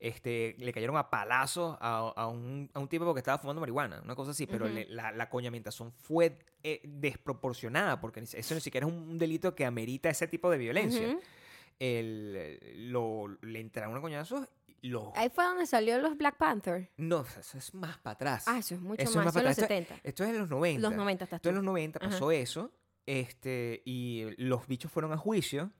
[0.00, 4.00] este, le cayeron a palazos a, a un, a un tipo porque estaba fumando marihuana,
[4.02, 8.86] una cosa así, pero le- la, la coñamentación fue eh, desproporcionada, porque eso ni siquiera
[8.86, 11.06] es un delito que amerita ese tipo de violencia.
[11.78, 14.48] El, lo, le entraron a coñazos,
[14.82, 16.90] lo Ahí fue donde salió los Black Panther.
[16.96, 18.44] no, eso es más para atrás.
[18.46, 19.24] Ah, eso es mucho Eso es más.
[19.26, 19.86] más Eso es los para atrás.
[19.98, 20.08] 70.
[20.08, 20.80] Esto es en los 90.
[20.88, 21.56] Los 90 estás Esto en tú.
[21.56, 22.72] los 90 pasó eso.
[23.06, 25.70] Este, y los bichos fueron a juicio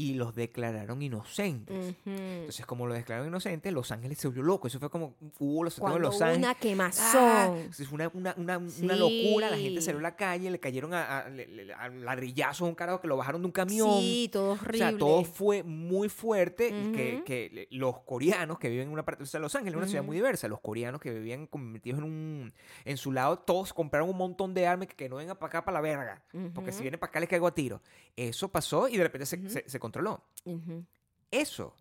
[0.00, 1.96] y los declararon inocentes.
[2.06, 4.68] Entonces, como los declararon inocentes, Los Ángeles se volvió loco.
[4.68, 6.38] Eso fue como hubo los Cuando Los Ángeles.
[6.38, 6.54] una ¡Ah!
[6.54, 7.56] quemazón.
[7.58, 9.50] Entonces, una, una, una, una locura.
[9.50, 12.70] La gente salió a la calle, le cayeron a, a- le- le- a ladrillazos a
[12.70, 13.98] un carajo que lo bajaron de un camión.
[14.00, 14.78] Sí, todo O horrible.
[14.78, 19.26] sea, todo fue muy fuerte que, que los coreanos que viven en una parte, o
[19.26, 22.54] sea, Los Ángeles es una ciudad muy diversa, los coreanos que vivían metidos en un,
[22.84, 25.64] en su lado, todos compraron un montón de armas que, que no vengan para acá
[25.64, 26.22] para la verga,
[26.54, 27.80] porque si vienen para acá les caigo a tiro.
[28.14, 30.22] Eso pasó y de repente se, se- se controló.
[30.44, 30.84] Ujú.
[31.30, 31.74] Eso,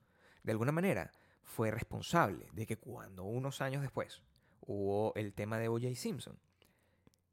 [0.43, 1.11] de alguna manera,
[1.43, 4.21] fue responsable de que cuando unos años después
[4.61, 5.95] hubo el tema de O.J.
[5.95, 6.37] Simpson,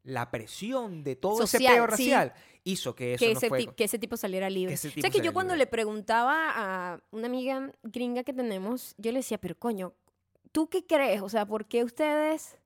[0.02, 1.90] la presión de todo ese Social, peo sí.
[1.90, 2.34] racial
[2.64, 3.74] hizo que eso que, no ese fue...
[3.74, 4.74] que ese tipo saliera libre.
[4.74, 5.64] ese o tipo sea, que yo cuando libre.
[5.64, 9.94] le preguntaba a una amiga gringa que tenemos, yo le decía, pero coño,
[10.52, 11.22] ¿tú qué crees?
[11.22, 12.58] O sea, ¿por qué ustedes...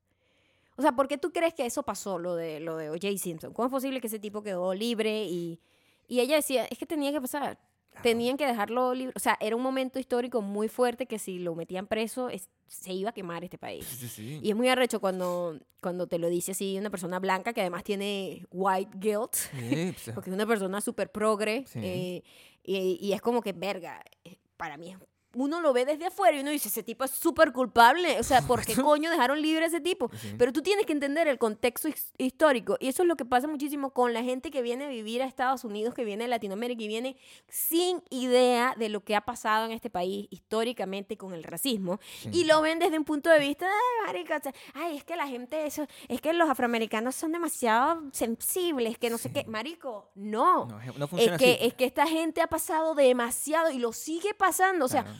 [0.76, 3.18] O sea, ¿por qué tú crees que eso pasó, lo de, lo de O.J.
[3.18, 3.52] Simpson?
[3.52, 5.24] ¿Cómo es posible que ese tipo quedó libre?
[5.24, 5.58] Y,
[6.06, 7.58] y ella decía, es que tenía que pasar.
[8.02, 9.12] Tenían que dejarlo libre.
[9.16, 12.92] O sea, era un momento histórico muy fuerte que si lo metían preso, es- se
[12.92, 13.84] iba a quemar este país.
[13.86, 14.40] Sí, sí, sí.
[14.42, 17.82] Y es muy arrecho cuando, cuando te lo dice así una persona blanca que además
[17.84, 21.64] tiene white guilt, Sí, pues, porque es una persona súper progre.
[21.74, 22.22] Eh,
[22.62, 24.98] y, y es como que, verga, eh, para mí es-
[25.34, 28.18] uno lo ve desde afuera y uno dice, ese tipo es súper culpable.
[28.18, 30.10] O sea, ¿por qué coño dejaron libre a ese tipo?
[30.20, 30.34] Sí.
[30.38, 32.76] Pero tú tienes que entender el contexto his- histórico.
[32.80, 35.26] Y eso es lo que pasa muchísimo con la gente que viene a vivir a
[35.26, 37.16] Estados Unidos, que viene a Latinoamérica y viene
[37.48, 42.00] sin idea de lo que ha pasado en este país históricamente con el racismo.
[42.22, 42.30] Sí.
[42.32, 45.14] Y lo ven desde un punto de vista, ay, marica, o sea, ay, es que
[45.16, 49.44] la gente, eso, es que los afroamericanos son demasiado sensibles, que no sé qué.
[49.46, 50.66] Marico, no.
[50.66, 51.66] No, no funciona es, que, así.
[51.66, 54.84] es que esta gente ha pasado demasiado y lo sigue pasando.
[54.84, 55.18] O sea, Claro.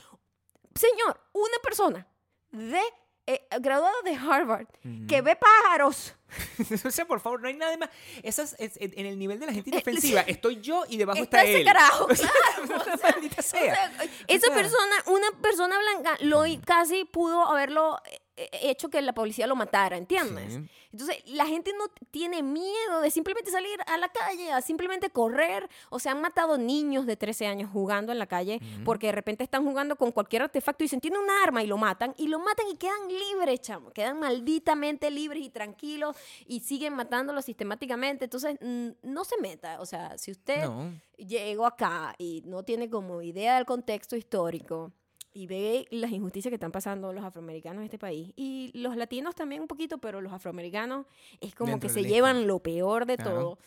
[0.79, 2.07] Señor, una persona
[2.51, 2.81] de
[3.27, 4.67] eh, graduada de Harvard
[5.07, 6.15] que ve pájaros.
[6.85, 7.89] o sea, por favor, no hay nada más.
[8.23, 11.39] Esas, es- en el nivel de la gente Eh, inofensiva, estoy yo y debajo Está
[11.41, 11.65] está, ese él.
[11.65, 13.59] carajo, O sea, claro, o una sea, maldita O sea.
[13.75, 13.91] sea,
[14.27, 14.55] esa sea.
[14.55, 19.55] persona, una persona blanca, lo casi pudo haberlo eh, eh, hecho que la policía lo
[19.55, 20.53] matara, ¿entiendes?
[20.53, 20.69] Sí.
[20.91, 25.69] Entonces, la gente no tiene miedo de simplemente salir a la calle, a simplemente correr.
[25.91, 29.43] O sea, han matado niños de 13 años jugando en la calle porque de repente
[29.43, 32.15] están jugando con cualquier artefacto y dicen, tiene un arma y lo matan.
[32.17, 33.91] Y lo matan y quedan libres, chamo.
[33.91, 38.25] Quedan malditamente libres y tranquilos y siguen matándolo sistemáticamente.
[38.25, 38.57] Entonces,
[39.01, 39.79] no se meta.
[39.81, 40.91] O sea, si usted No.
[41.17, 44.91] llegó acá y no tiene como idea del contexto histórico
[45.33, 49.35] y ve las injusticias que están pasando los afroamericanos en este país y los latinos
[49.35, 51.05] también un poquito, pero los afroamericanos
[51.39, 53.31] es como Dentro que se llevan lo peor de Claro.
[53.31, 53.59] todo.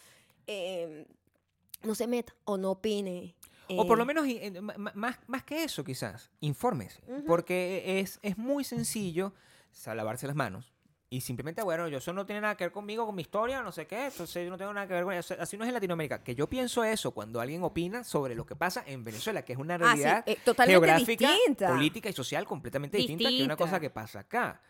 [0.46, 1.06] Eh,
[1.82, 3.34] no se meta o no opine.
[3.76, 7.00] O por lo eh, menos, eh, más, más que eso, quizás, infórmese.
[7.06, 7.24] Ujú.
[7.26, 9.32] Porque es, es muy sencillo
[9.86, 10.71] lavarse las manos.
[11.12, 13.70] Y simplemente, bueno, yo eso no tiene nada que ver conmigo, con mi historia, no
[13.70, 15.35] sé qué, entonces yo no tengo nada que ver con eso.
[15.38, 16.25] Así no es en Latinoamérica.
[16.25, 19.59] Que yo pienso eso cuando alguien opina sobre lo que pasa en Venezuela, que es
[19.59, 21.68] una Ah, sí, realidad eh, totalmente geográfica, distinta.
[21.68, 23.81] política y social completamente distinta, que una cosa Distinta.
[23.81, 24.62] que pasa acá.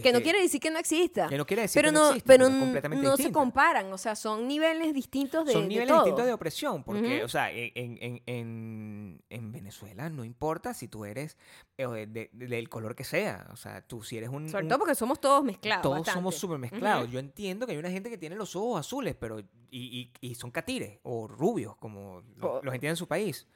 [0.00, 1.28] Que no Este, quiere decir que no exista.
[1.28, 3.16] que no quiere decir pero que no, no exista, pero pero es n- completamente no
[3.18, 5.98] se comparan, o sea, son niveles distintos de, son de niveles todo.
[6.04, 10.88] distintos de opresión, porque, o sea, en, en- en- en- en Venezuela no importa si
[10.88, 11.36] tú eres
[11.76, 14.48] eh, de- de- del color que sea, o sea, tú si eres un...
[14.48, 15.82] Sobre un- todo porque somos todos mezclados.
[15.82, 16.18] todos bastante.
[16.18, 17.10] somos súper mezclados.
[17.10, 20.34] Yo entiendo que hay una gente que tiene los ojos azules, pero y, y- y
[20.34, 23.46] son catires o rubios, como lo- O- los entiende en su país.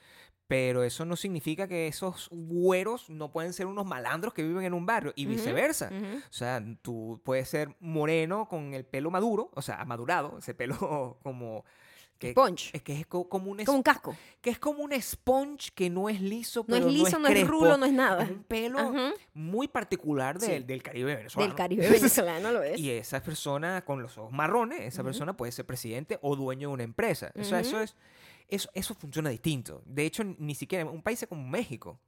[0.49, 4.75] Pero eso no significa que esos güeros no pueden ser unos malandros que viven en
[4.75, 5.91] un barrio y viceversa.
[6.29, 11.19] O sea, tú puedes ser moreno con el pelo maduro, o sea, madurado, ese pelo
[11.23, 11.65] como...
[12.19, 12.71] Que, Sponge.
[12.73, 14.17] es que es co- como un, Como un casco.
[14.41, 17.47] que es como un sponge que no es liso, No es pero liso, no es,
[17.47, 18.23] rulo, no es nada.
[18.25, 18.91] Es un pelo
[19.35, 20.65] muy particular del, Sí.
[20.67, 21.47] del Caribe venezolano.
[21.49, 22.81] Del Caribe venezolano lo es.
[22.81, 26.75] Y esa persona con los ojos marrones, esa persona puede ser presidente o dueño de
[26.75, 27.33] una empresa.
[27.39, 27.95] O sea, eso es
[28.49, 29.83] eso, eso funciona distinto.
[29.87, 31.99] De hecho, ni siquiera en un país como México,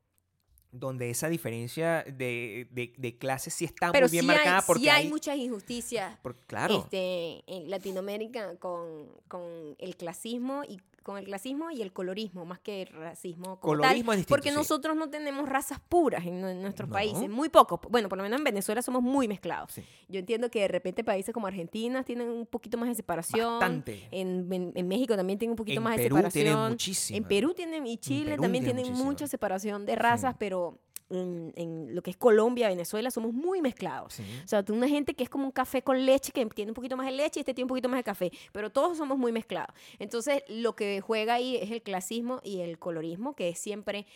[0.71, 4.65] donde esa diferencia de, de, de clases sí está Pero muy bien sí marcada hay,
[4.67, 10.65] porque sí hay hay- muchas injusticias por- claro, este, en Latinoamérica con, con el clasismo
[10.69, 14.19] y con el clasismo y el colorismo, más que el racismo como tal, Colorismo es
[14.19, 14.55] distinto, porque sí.
[14.57, 16.93] nosotros no tenemos razas puras en, en nuestros No.
[16.93, 17.81] países, muy pocos.
[17.89, 19.73] Bueno, por lo menos en Venezuela somos muy mezclados.
[19.73, 19.83] Sí.
[20.09, 23.59] Yo entiendo que de repente países como Argentina tienen un poquito más de separación.
[23.59, 24.07] bastante.
[24.11, 26.45] En, en- en México también tienen un poquito En más de Perú separación.
[26.45, 27.17] tienen muchísima.
[27.17, 30.79] En Perú tienen y Chile Perú también tienen mucha separación de razas, pero
[31.11, 34.15] en, en lo que es Colombia, Venezuela, somos muy mezclados.
[34.15, 34.23] Sí.
[34.45, 36.97] O sea, una gente que es como un café con leche, que tiene un poquito
[36.97, 39.33] más de leche y este tiene un poquito más de café, pero todos somos muy
[39.33, 39.75] mezclados.
[39.99, 44.07] Entonces, lo que juega ahí es el clasismo y el colorismo, que es siempre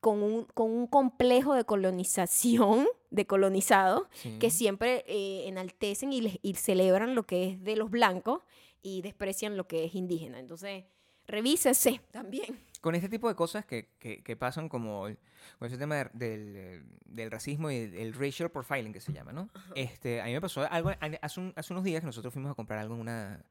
[0.00, 4.04] con un, con un complejo de colonización, de colonizados,
[4.38, 4.58] que Sí.
[4.58, 8.40] siempre eh, enaltecen y, les- y celebran lo que es de los blancos
[8.82, 10.38] y desprecian lo que es indígena.
[10.38, 10.84] Entonces,
[11.26, 12.58] revísese también.
[12.80, 15.18] Con este tipo de cosas que, que, que pasan como el-
[15.58, 19.32] con ese tema de- del, del racismo y el, el racial profiling que se llama,
[19.32, 19.48] ¿no?
[19.74, 20.90] Este, a mí me pasó algo
[21.20, 23.44] hace, un- hace unos días que nosotros fuimos a comprar algo en una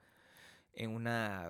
[0.73, 1.49] en una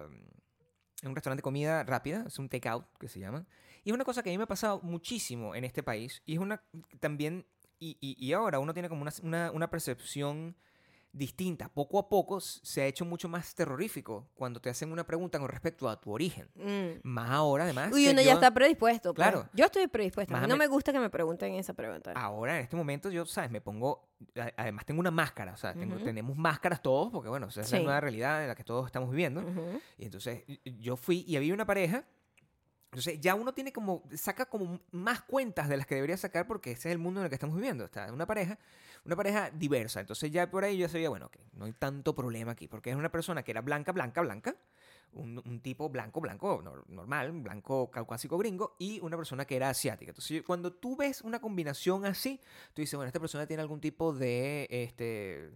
[1.02, 3.46] en un restaurante de comida rápida, es un takeout que se llama.
[3.86, 6.34] Y es una cosa que a mí me ha pasado muchísimo en este país y
[6.34, 6.62] es una
[7.00, 7.46] también
[7.80, 10.56] y, y- y ahora uno tiene como una, una, una percepción
[11.12, 11.70] distinta.
[11.70, 15.50] Poco a poco se ha hecho mucho más terrorífico cuando te hacen una pregunta con
[15.50, 16.48] respecto a tu origen.
[16.56, 17.00] Mm.
[17.08, 17.92] Más ahora, además.
[17.92, 19.14] Uy, uno ya yo- está predispuesto.
[19.14, 19.28] pues.
[19.28, 19.50] Claro.
[19.54, 20.38] Yo estoy predispuesta.
[20.38, 22.12] A mí no me- me gusta que me pregunten esa pregunta.
[22.16, 23.50] Ahora, en este momento, yo, ¿sabes?
[23.50, 24.08] Me pongo.
[24.58, 25.54] Además, tengo una máscara.
[25.54, 26.06] O sea, tengo- Ujú.
[26.06, 27.84] tenemos máscaras todos, porque, bueno, esa es la Sí.
[27.84, 29.44] nueva realidad en la que todos estamos viviendo.
[29.98, 32.04] Y entonces, y- y yo fui y había una pareja.
[32.92, 34.04] Entonces, ya uno tiene como.
[34.16, 37.26] Saca como más cuentas de las que debería sacar, porque ese es el mundo en
[37.26, 37.86] el que estamos viviendo.
[37.86, 38.58] Está una pareja.
[39.06, 40.00] Una pareja diversa.
[40.00, 42.96] Entonces, ya por ahí yo sabía, bueno, ok, no hay tanto problema aquí, porque es
[42.96, 44.56] una persona que era blanca, blanca, blanca.
[45.12, 50.12] Un, tipo blanco, blanco, nor- normal, blanco caucásico gringo, y una persona que era asiática.
[50.12, 52.40] Entonces, cuando tú ves una combinación así,
[52.76, 55.50] tú dices, bueno, esta persona tiene algún tipo de, este,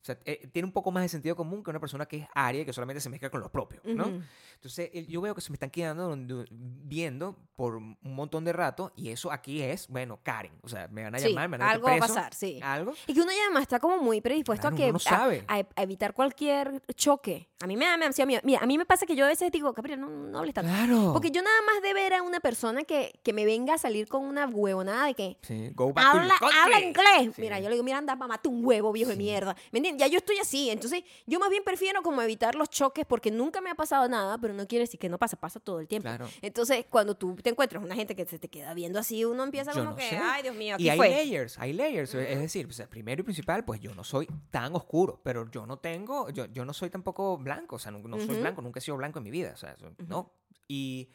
[0.00, 2.26] o sea, eh, tiene un poco más de sentido común que una persona que es
[2.34, 4.06] aria, que solamente se mezcla con los propios, ¿no?
[4.06, 4.20] Ujú.
[4.54, 6.16] Entonces, el- yo veo que se me están quedando
[6.50, 10.52] viendo por un montón de rato, y eso aquí es, bueno, Karen.
[10.62, 12.34] O sea, me van a Sí, llamar, me van a algo va a preso, pasar,
[12.34, 12.60] sí.
[12.62, 12.94] Algo.
[13.06, 15.44] Y que uno ya además está como muy predispuesto Claro, a que uno no sabe.
[15.48, 17.48] A, a evitar cualquier choque.
[17.60, 18.40] A mí me da me da miedo.
[18.44, 20.70] Mira, a mí me pasa que yo a veces digo, Gabriel, no, no hables tanto.
[20.72, 21.12] Claro.
[21.12, 24.06] Porque yo nada más de ver a una persona que, que me venga a salir
[24.08, 27.34] con una huevonada de que Sí, go back to your habla, habla inglés.
[27.34, 27.42] Sí.
[27.42, 29.22] Mira, yo le digo, mira, anda, mamate un huevo, viejo de Sí.
[29.22, 29.56] mierda.
[29.72, 29.97] ¿Me entiendes?
[29.98, 30.70] Ya yo estoy así.
[30.70, 34.38] Entonces, yo más bien prefiero como evitar los choques porque nunca me ha pasado nada,
[34.38, 36.08] pero no quiere decir que no pasa, pasa todo el tiempo.
[36.08, 36.28] Claro.
[36.40, 39.72] Entonces, cuando tú te encuentras una gente que se te queda viendo así, uno empieza
[39.72, 40.16] Yo como no que, sé.
[40.16, 41.10] ay, Dios mío, aquí Y hay fue.
[41.10, 42.14] layers, hay layers.
[42.14, 45.78] Es decir, pues, primero y principal, pues yo no soy tan oscuro, pero yo no
[45.78, 48.40] tengo, yo, yo no soy tampoco blanco, o sea, no, no soy Ujú.
[48.40, 50.32] blanco, nunca he sido blanco en mi vida, o sea, no.
[50.68, 51.08] Y,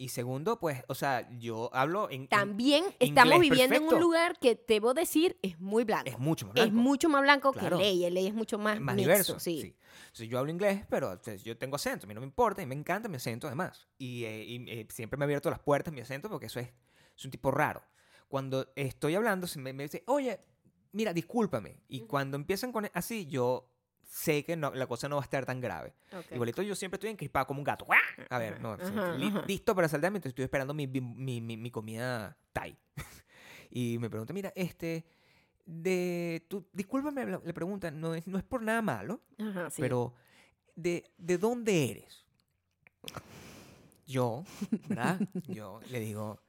[0.00, 2.22] Y segundo, pues, o sea, yo hablo en...
[2.22, 3.96] en- También estamos inglés viviendo en perfecto.
[3.96, 6.08] un lugar que debo decir es muy blanco.
[6.08, 6.80] es mucho más Es blanco.
[6.82, 7.76] mucho más blanco Claro.
[7.76, 8.04] que ley.
[8.06, 9.38] El ley es mucho más, más mixto, diverso.
[9.38, 9.76] sí.
[10.06, 12.06] Entonces, yo hablo inglés, pero o sea, yo tengo acento.
[12.06, 13.88] A mí no me importa y me encanta mi acento además.
[13.98, 16.70] Y, eh, y, eh, siempre me ha abierto las puertas mi acento porque eso es,
[17.14, 17.82] es un tipo raro.
[18.28, 20.40] Cuando estoy hablando, se me, me dice, oye,
[20.92, 21.82] mira, discúlpame.
[21.88, 23.69] Y cuando empiezan con así, yo
[24.12, 25.94] sé que no- la cosa no va a estar tan grave.
[26.32, 27.84] Igualito yo siempre estoy encrispado como un gato.
[27.84, 28.00] ¡Guau!
[28.28, 29.44] A ver, no, Ajá, sí, ajá, li- ajá.
[29.46, 32.76] listo para saltar mientras estoy esperando mi, mi, mi- mi- mi comida Thai.
[33.70, 35.04] y me pregunta, mira, este,
[35.64, 39.80] de, tú, discúlpame, la- le pregunta, no es, no es por nada malo, Ajá, sí.
[39.80, 40.12] pero
[40.74, 42.24] ¿de, ¿de dónde eres?
[44.06, 44.42] Yo,
[44.88, 45.20] ¿verdad?
[45.46, 46.40] Yo le digo,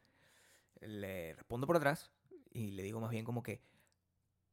[0.82, 2.10] le respondo por atrás
[2.52, 3.62] y le digo más bien como que,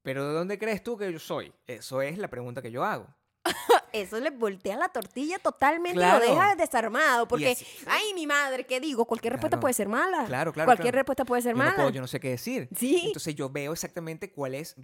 [0.03, 1.53] ¿pero de dónde crees tú que yo soy?
[1.67, 3.07] Eso es la pregunta que yo hago.
[3.93, 6.23] Eso le voltea la tortilla totalmente Claro.
[6.23, 7.27] y lo deja desarmado.
[7.27, 9.07] Porque, así- ay, mi madre, ¿qué digo?
[9.07, 9.61] Cualquier respuesta Claro.
[9.63, 10.27] puede ser mala.
[10.27, 10.67] Claro, claro.
[10.67, 10.99] Cualquier claro.
[10.99, 11.77] respuesta puede ser yo no, mala.
[11.77, 12.69] puedo- yo no sé qué decir.
[12.77, 13.05] Sí.
[13.07, 14.77] Entonces yo veo exactamente cuál es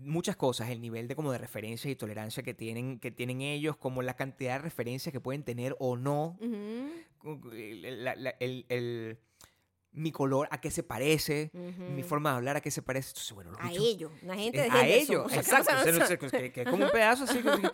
[0.00, 3.76] muchas cosas, el nivel de como de referencia y tolerancia que tienen, que tienen ellos,
[3.76, 6.36] como la cantidad de referencias que pueden tener o no,
[7.22, 9.18] la- la- el- el-
[9.98, 12.08] mi color a qué se parece, mi ujú.
[12.08, 13.10] forma de hablar a qué se parece.
[13.10, 15.72] Entonces, bueno, los A ellos, una gente de eh, a ellos, exacto.
[16.30, 17.38] que, que es como un pedazo así.
[17.40, 17.70] que-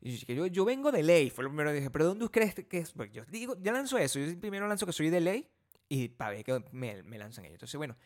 [0.34, 2.92] yo, yo vengo de ley, fue lo primero que dije, pero ¿dónde crees que es?
[2.92, 5.48] Porque yo digo, ya lanzo eso, yo primero lanzo que soy de ley
[5.88, 7.54] y para ver que me, me lanzan ellos.
[7.56, 7.96] Entonces, bueno,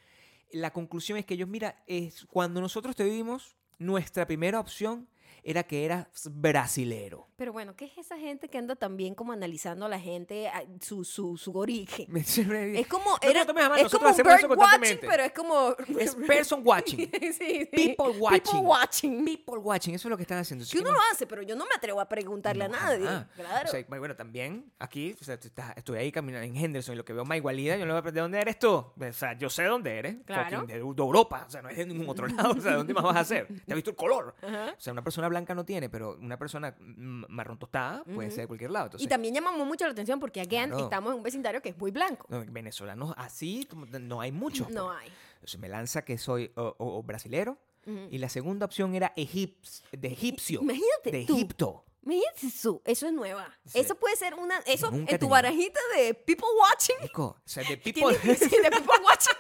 [0.53, 5.09] la conclusión es que ellos, mira, es cuando nosotros te vimos, nuestra primera opción
[5.43, 7.29] era que eras brasilero.
[7.37, 10.63] Pero bueno, ¿qué es esa gente que anda también como analizando a la gente, a-
[10.81, 12.07] su, su, su origen?
[12.17, 15.75] Es como, No era, mal, es como un bird watching, pero es como...
[15.99, 17.11] Es person watching.
[17.11, 17.69] sí, sí.
[17.73, 18.41] People watching.
[18.43, 19.25] People watching.
[19.25, 20.65] People watching, eso es lo que están haciendo.
[20.71, 23.07] Que uno lo hace, pero yo no me atrevo a preguntarle No, a nadie.
[23.07, 23.27] jamás.
[23.35, 23.69] Claro.
[23.69, 25.39] O sea, bueno, también aquí, o sea,
[25.77, 28.13] estoy ahí caminando en Henderson y lo que veo más igualidad, yo no voy a
[28.13, 28.71] ¿de dónde eres tú?
[28.73, 30.17] O sea, yo sé dónde eres.
[30.25, 30.63] Claro.
[30.67, 33.03] De, de Europa, o sea, no es de ningún otro lado, o sea, ¿dónde más
[33.03, 33.47] vas a hacer?
[33.49, 34.35] ¿Te has visto el color?
[34.43, 34.75] Ajá.
[34.77, 38.47] O sea, una persona blanca no tiene, pero una persona marrón tostada puede ser de
[38.47, 38.87] cualquier lado.
[38.87, 40.85] Entonces, y también llamamos mucho la atención porque, again, Claro.
[40.85, 42.27] estamos en un vecindario que es muy blanco.
[42.31, 43.69] no, venezolanos así
[44.01, 44.71] no hay muchos.
[44.71, 44.99] No pues.
[45.01, 45.09] hay.
[45.35, 47.59] Entonces me lanza que soy o, o- o brasilero
[48.11, 51.35] y la segunda opción era egips, de egipcio, Imagínate de tú.
[51.35, 51.85] Egipto.
[52.43, 53.49] Eso, eso es nueva.
[53.65, 53.79] Sí.
[53.79, 55.29] Eso puede ser una, eso nunca en tu tenido.
[55.29, 56.97] barajita de people watching.
[57.03, 59.35] Chico, o sea, de people, Tiene que, sí, de people watching.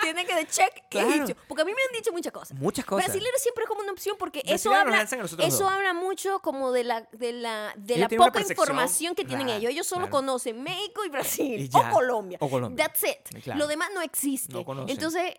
[0.00, 1.10] Tiene que de check Claro.
[1.10, 1.36] egipcio.
[1.48, 2.56] Porque a mí me han dicho muchas cosas.
[2.58, 3.06] muchas cosas.
[3.06, 5.60] Brasilero siempre es como una opción porque eso habla, eso dos.
[5.72, 9.58] habla mucho como de la, de la, de Ellos la poca información que tienen claro,
[9.60, 9.72] ellos.
[9.72, 10.12] Ellos solo claro.
[10.12, 11.60] conocen México y Brasil.
[11.62, 11.90] Y o ya.
[11.90, 12.38] Colombia.
[12.40, 12.86] O Colombia.
[12.86, 13.46] That's it.
[13.54, 14.52] Lo demás no existe.
[14.52, 14.90] No conocen.
[14.90, 15.34] Entonces,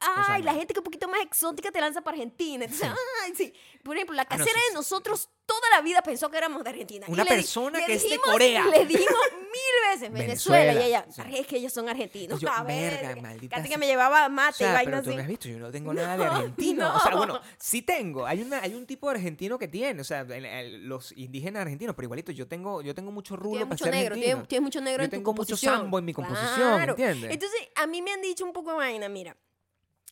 [0.00, 2.64] ay, la gente que un poquito más exótica te lanza para Argentina.
[2.64, 2.88] Entonces,
[3.24, 3.52] ay, sí.
[3.82, 6.62] Por ejemplo, la Ah, no, casera sí, de nosotros toda la vida pensó que éramos
[6.62, 7.06] de Argentina.
[7.08, 8.64] Y Una le di- persona le que es de dijimos- Corea.
[8.66, 11.22] Le dijimos mil veces Venezuela, Venezuela, y ella, sí.
[11.36, 12.40] es que ellos son argentinos.
[12.40, 14.90] Y yo, a ver, verga, maldita Casi que me llevaba O mate y sea, vaina
[14.92, 15.16] pero tú así.
[15.16, 16.96] me has visto, yo no tengo nada de No, argentino.
[16.96, 17.16] O sea, no.
[17.18, 18.26] bueno, sí tengo.
[18.26, 22.06] Hay, una, hay un tipo de argentino que tiene, o sea, los indígenas argentinos, pero
[22.06, 24.34] igualito yo tengo, yo tengo mucho rulo Tienes para mucho ser negro, argentino.
[24.36, 25.74] tienes, tienes mucho negro Yo en tu tengo mucho composición.
[25.74, 26.92] sambo en mi composición, Claro.
[26.92, 27.30] ¿entiendes?
[27.32, 29.36] Entonces, a mí me han dicho un poco de vaina, mira.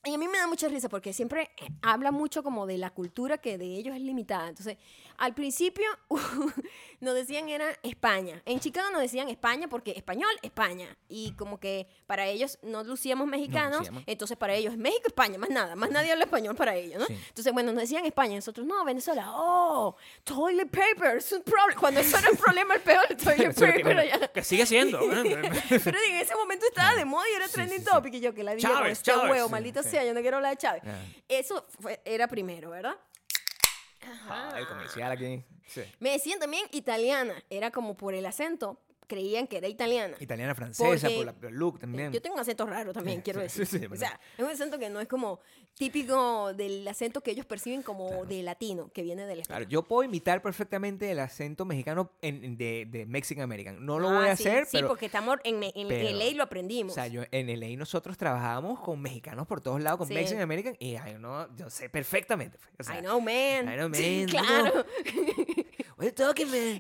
[0.04, 2.90] Y a mí me da mucha risa porque siempre eh, habla mucho como de la
[2.90, 4.48] cultura que de ellos es limitada.
[4.48, 4.78] Entonces,
[5.16, 5.84] al principio
[7.00, 8.40] nos decían era España.
[8.46, 10.96] En Chicago nos decían España porque español, España.
[11.08, 14.04] Y como que para ellos no lucíamos mexicanos, lucíamos.
[14.06, 15.74] entonces para ellos es México, España, más nada.
[15.74, 17.06] Más nadie habla español para ellos, ¿no?
[17.06, 17.18] Sí.
[17.28, 19.26] Entonces, bueno, nos decían España, nosotros no, Venezuela.
[19.34, 21.80] Oh, toilet paper, es un problema.
[21.80, 24.28] Cuando eso era un problema, el peor, el toilet que, paper bueno, allá.
[24.28, 25.00] que sigue siendo.
[25.68, 28.14] Pero en ese momento estaba de moda y era Sí, trending sí, topic.
[28.14, 29.48] Y yo, que la dije este huevo,
[29.82, 29.87] sí.
[29.90, 30.82] Sea, yo no quiero hablar de Chávez.
[30.86, 30.98] Ah.
[31.28, 32.96] Eso fue- era primero, ¿verdad?
[34.28, 35.44] Ah, el comercial aquí.
[35.66, 35.82] Sí.
[35.98, 40.16] Me decían también italiana, era como por el acento, creían que era italiana.
[40.20, 42.12] Italiana francesa, por, la, por el look también.
[42.12, 43.66] Yo tengo un acento raro también, Sí, quiero sí, decir.
[43.66, 45.40] sí, sí, o sea, es un acento que no es como
[45.74, 48.24] típico del acento que ellos perciben como Claro.
[48.26, 49.68] de latino, que viene del Claro, español.
[49.68, 53.84] yo puedo imitar perfectamente el acento mexicano en- en- de, de Mexican American.
[53.84, 54.88] No lo Ah, voy a sí, hacer, Sí, pero...
[54.88, 56.92] porque estamos en, en, en pero- LA lo aprendimos.
[56.92, 60.14] O sea, yo, en LA nosotros trabajábamos con mexicanos por todos lados, con Sí.
[60.14, 62.58] Mexican American, y ay, no, yo sé perfectamente.
[62.76, 63.72] pues, O sea, I know, man.
[63.72, 64.74] I know, Sí, man, claro.
[64.74, 64.84] What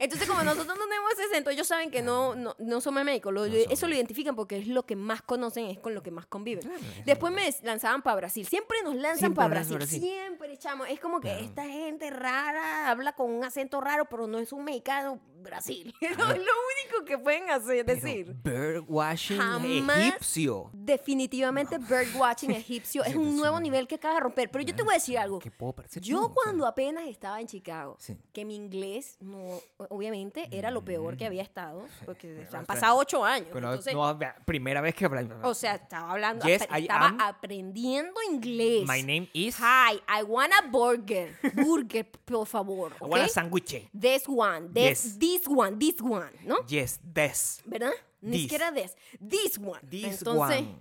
[0.00, 3.32] Entonces, como nosotros no tenemos ese acento, ellos saben que no, no, no somos médicos.
[3.32, 3.90] Lo- No eso somos.
[3.90, 6.62] lo identifican porque es lo que más conocen, es con lo que más conviven.
[6.64, 8.46] Claro, Después es me lanzaban para Brasil.
[8.46, 9.86] Siempre nos lanzan para Brasil.
[9.86, 10.84] Siempre, chamo.
[10.84, 11.44] Es como que Claro.
[11.44, 15.94] esta gente rara habla con un acento raro, pero no es un mexicano, Brasil.
[16.00, 18.34] Es lo único que pueden hacer, decir.
[18.42, 20.70] Birdwashing Jamás- egipcio.
[20.72, 24.50] Definitivamente birdwatching egipcio es un nuevo nivel que acaba de romper.
[24.50, 25.38] Pero yo te voy a decir algo.
[25.38, 28.16] ¿Qué puedo parecer Yo cuando apenas estaba en Chicago, Sí.
[28.32, 32.96] que mi inglés no, obviamente, era lo peor que había estado, porque Bueno, han pasado
[32.98, 33.48] ocho años.
[33.52, 35.38] Pero entonces, no, primera vez que hablamos.
[35.42, 38.84] o sea, estaba hablando, Yes, estaba aprendiendo inglés.
[38.86, 39.56] My name is.
[39.58, 41.34] Hi, I want a burger.
[41.54, 42.92] Burger, por favor.
[43.00, 43.88] I want a sandwich.
[43.98, 45.18] This one, this, Yes.
[45.36, 46.56] This one, this one, ¿no?
[46.66, 47.60] Yes, this.
[47.64, 47.92] ¿Verdad?
[48.20, 48.42] Ni This.
[48.42, 48.96] siquiera this.
[49.20, 49.80] This one.
[49.88, 50.80] This Entonces, one.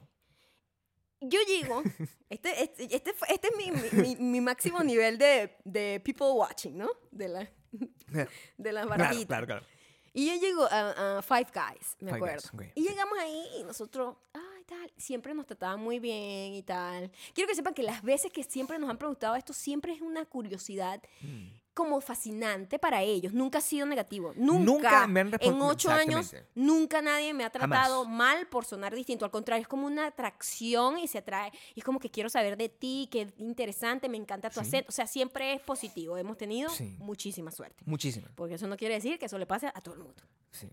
[1.22, 1.84] yo llego,
[2.30, 6.78] este, este, este, este es mi, mi- mi- mi máximo nivel de, de people watching,
[6.78, 6.90] ¿no?
[7.12, 7.50] De la,
[8.58, 9.26] de las Claro, barajitas.
[9.28, 9.66] claro, claro.
[10.14, 12.50] Y yo llego a, a Five Guys, me Five acuerdo.
[12.54, 12.72] Guys, ok.
[12.76, 17.12] Y llegamos ahí y nosotros, ay, tal, siempre nos trataban muy bien y tal.
[17.36, 20.26] Quiero que sepan que las veces que siempre nos han preguntado esto, siempre es una
[20.26, 21.50] curiosidad Mm.
[21.78, 23.34] Como fascinante para ellos.
[23.34, 24.34] Nunca ha sido negativo.
[24.36, 24.64] Nunca.
[24.66, 28.18] Nunca me han En ocho años, nunca nadie me ha tratado Jamás.
[28.18, 29.26] mal por sonar distinto.
[29.26, 31.52] Al contrario, es como una atracción y se atrae.
[31.76, 34.66] Y es como que quiero saber de ti, qué interesante, me encanta tu Sí.
[34.68, 34.90] acento.
[34.90, 36.18] O sea, siempre es positivo.
[36.18, 36.96] Hemos tenido Sí.
[36.98, 37.84] muchísima suerte.
[37.86, 38.32] Muchísimas.
[38.34, 40.24] Porque eso no quiere decir que eso le pase a todo el mundo.
[40.52, 40.68] Sí.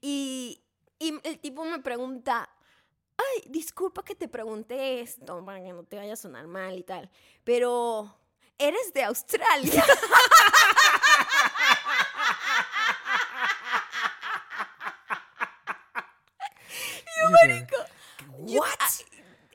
[0.00, 0.62] Y,
[0.98, 2.48] y el tipo me pregunta,
[3.18, 6.82] ay, disculpa que te pregunte esto para que no te vaya a sonar mal y
[6.82, 7.10] tal,
[7.44, 8.16] pero
[8.58, 9.84] eres de Australia.
[17.30, 17.76] marico.
[18.46, 18.62] Yo-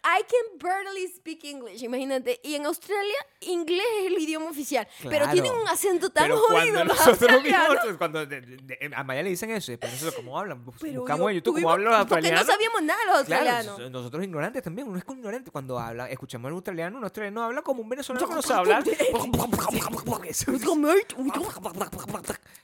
[0.09, 2.39] I, can barely speak English, imagínate.
[2.43, 4.87] Y en Australia, inglés es el idioma oficial.
[5.03, 5.31] Pero Claro.
[5.33, 7.69] tienen un acento tan Pero jodido cuando nosotros australianos.
[7.83, 10.63] mismos, cuando de- de- a Maya le dicen eso, y nosotros, ¿cómo hablan?
[10.63, 12.47] Bus- Pero Buscamos yo- en YouTube cómo hablan los Porque no australianos.
[12.53, 13.65] sabíamos nada los Claro, australianos.
[13.65, 17.43] nosotros- nosotros ignorantes también, uno es ignorante cuando habla, escuchamos a un australiano, un australiano
[17.43, 18.83] habla como un venezolano que no sabe hablar.
[20.29, 20.61] Eso es-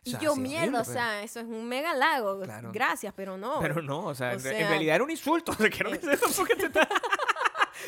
[0.05, 2.41] Y sea, yo, mierda, o sea, eso es un mega halago.
[2.41, 2.71] Claro.
[2.73, 3.59] Gracias, pero no.
[3.61, 5.51] Pero no, o sea, O en, re- en sea- realidad era un insulto.
[5.53, 6.87] O sea, quiero que sepas porque te está,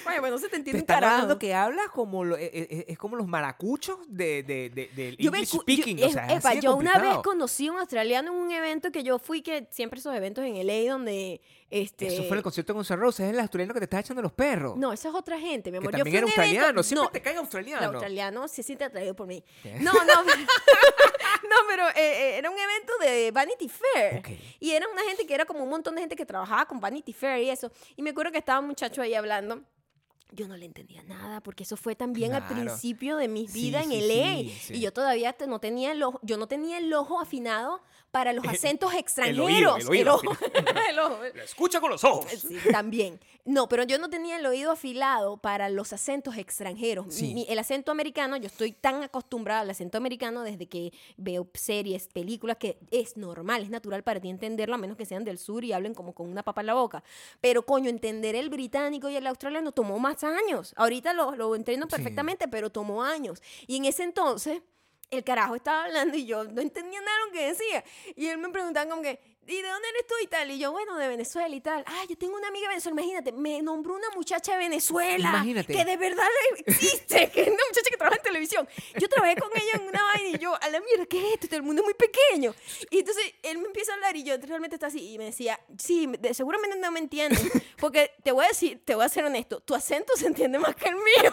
[0.03, 1.13] Bueno, bueno, no se te te entiende un están carajo.
[1.13, 5.17] hablando que hablas como lo- eh, eh, es, como los maracuchos de, de, de, del
[5.17, 5.99] Yo, me English cu- yo- speaking.
[5.99, 7.21] es- o sea, es epa, así de yo una vez complicado.
[7.23, 10.55] conocí a un australiano en un evento que yo fui, que siempre esos eventos en
[10.65, 11.41] LA donde...
[11.71, 13.99] Este, Eso fue el concierto de Guns N' Roses, es el australiano que te está
[13.99, 14.77] echando los perros.
[14.77, 15.91] No, esa es otra gente, mi que amor.
[15.93, 16.83] Yo también fui era un evento- australiano.
[16.83, 17.85] Siempre no, te cae El australiano.
[17.87, 19.43] australiano se siente atraído por mí.
[19.63, 19.73] ¿Qué?
[19.79, 20.37] No, no, pero,
[21.49, 24.19] no, pero eh, eh, era un evento de Vanity Fair.
[24.19, 24.29] Ok.
[24.59, 27.13] Y era una gente que era como un montón de gente que trabajaba con Vanity
[27.13, 27.71] Fair y eso.
[27.95, 29.61] Y me acuerdo que estaba un muchacho ahí hablando.
[30.31, 32.55] Yo no le entendía nada porque eso fue también al Claro.
[32.55, 34.35] principio de mi Sí, vida en sí, LA.
[34.37, 34.73] sí, sí.
[34.75, 38.43] Y yo todavía no tenía el ojo, yo no tenía el ojo afinado para los
[38.47, 39.45] acentos el extranjeros.
[39.45, 40.23] oído, el oído ojo-
[40.89, 42.25] el ojo- escucha con los ojos.
[42.71, 43.19] También.
[43.45, 47.21] No, pero yo no tenía el oído afilado para los acentos extranjeros.
[47.21, 52.07] Mi- el acento americano, yo estoy tan acostumbrada al acento americano desde que veo series,
[52.07, 55.63] películas, que es normal, es natural para ti entenderlo, a menos que sean del sur
[55.63, 57.03] y hablen como con una papa en la boca.
[57.39, 60.73] Pero, coño, entender el británico y el australiano tomó más años.
[60.77, 61.91] Ahorita lo, lo entreno Sí.
[61.95, 63.41] perfectamente, pero tomó años.
[63.67, 64.61] Y en ese entonces,
[65.11, 67.83] el carajo estaba hablando y yo no entendía nada de lo que decía.
[68.15, 70.51] Y él me preguntaba como que, ¿y de dónde eres tú y tal?
[70.51, 71.83] Y yo, bueno, de Venezuela y tal.
[71.87, 75.29] Ah, yo tengo una amiga de Venezuela, imagínate, me nombró una muchacha de Venezuela.
[75.29, 75.73] Imagínate.
[75.73, 76.27] Que de verdad
[76.65, 78.67] existe, que es una muchacha que trabaja en televisión.
[78.99, 81.55] Yo trabajé con ella en una vaina y yo, a la mierda, ¿qué es esto?
[81.55, 82.53] El mundo es muy pequeño.
[82.89, 85.59] Y entonces él me empieza a hablar y yo realmente está así y me decía,
[85.77, 87.41] sí, de- seguramente no me entiendes.
[87.77, 90.75] Porque te voy a decir, te voy a ser honesto, tu acento se entiende más
[90.75, 91.03] que el mío.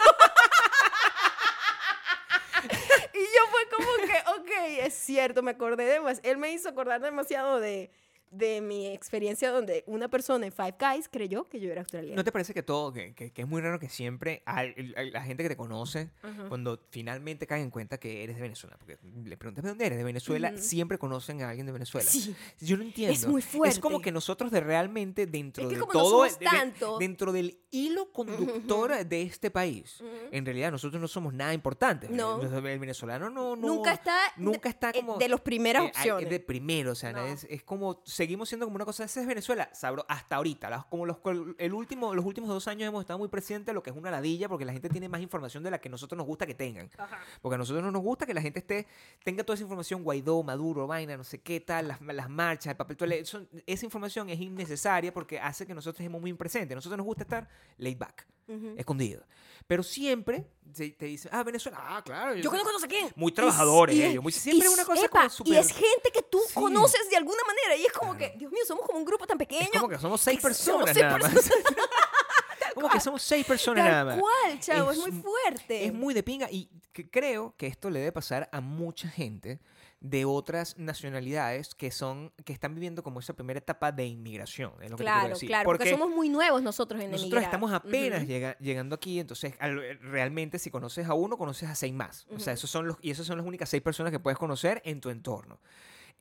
[3.13, 4.49] Y yo fue como que, ok,
[4.85, 6.19] es cierto, me acordé de más.
[6.23, 7.91] Él me hizo acordar demasiado de,
[8.33, 12.15] de mi experiencia donde una persona en Five Guys creyó que yo era australiana.
[12.15, 15.43] ¿No te parece que todo, que, que- que es muy raro que siempre la gente
[15.43, 16.09] que te conoce,
[16.49, 19.97] cuando finalmente caen en cuenta que eres de Venezuela, porque le preguntas de dónde eres,
[19.97, 22.09] de Venezuela, siempre conocen a alguien de Venezuela.
[22.09, 22.35] Sí.
[22.59, 23.29] Yo no entiendo.
[23.29, 24.03] muy Es como fuerte.
[24.03, 26.97] que nosotros de realmente dentro Es que de como todo, de- de- tanto.
[26.97, 32.09] dentro del hilo conductor de este país, en realidad nosotros no somos nada importantes.
[32.09, 32.41] No.
[32.41, 35.91] El, el venezolano no, no- nunca está, nunca está eh, como de las primeras eh,
[35.95, 36.29] ay, opciones.
[36.29, 37.25] de primero, o sea, No.
[37.25, 40.85] es, es como seguimos siendo como una cosa, ese es Venezuela, sabro, hasta ahorita, las-
[40.85, 41.17] como los
[41.57, 44.47] el último, los últimos dos años hemos estado muy presentes lo que es una ladilla,
[44.49, 46.89] porque la gente tiene más información de la que nosotros nos gusta que tengan.
[46.97, 47.19] Ajá.
[47.41, 48.87] Porque a nosotros no nos gusta que la gente esté,
[49.23, 52.77] tenga toda esa información, Guaidó, Maduro, vaina, no sé qué tal, las, las marchas, el
[52.77, 56.71] papel toalé, eso- esa información es innecesaria porque hace que nosotros estemos muy presentes.
[56.73, 58.75] A nosotros nos gusta estar laid back, Ujú.
[58.77, 59.23] escondido.
[59.67, 62.35] Pero siempre te dicen, ah, Venezuela, ah, claro.
[62.35, 63.11] Yo conozco no sé quién.
[63.15, 66.11] Muy trabajadores y- ellos, muy- siempre y- una cosa epa, como súper- Y es gente
[66.13, 66.53] que tú Sí.
[66.53, 67.75] conoces de alguna manera.
[67.77, 68.33] Y es como Claro.
[68.33, 69.61] que, Dios mío, somos como un grupo tan pequeño.
[69.71, 71.33] Es como que somos seis Somos personas seis nada más.
[72.75, 74.19] como que somos seis personas Tal nada más.
[74.19, 75.85] cual, chavo, es, Es muy mu- fuerte.
[75.85, 79.59] Es muy de pinga y que creo que esto le debe pasar a mucha gente
[80.03, 84.73] de otras nacionalidades que son que están viviendo como esa primera etapa de inmigración.
[84.81, 85.47] Es lo que te quiero Claro, decir.
[85.47, 87.43] claro, porque, Porque somos muy nuevos nosotros en nosotros emigrar.
[87.45, 91.93] estamos apenas llega- llegando aquí, entonces al- realmente si conoces a uno, conoces a seis
[91.93, 92.27] más.
[92.35, 94.81] O sea, esos son los, y esas son las únicas seis personas que puedes conocer
[94.83, 95.59] en tu entorno.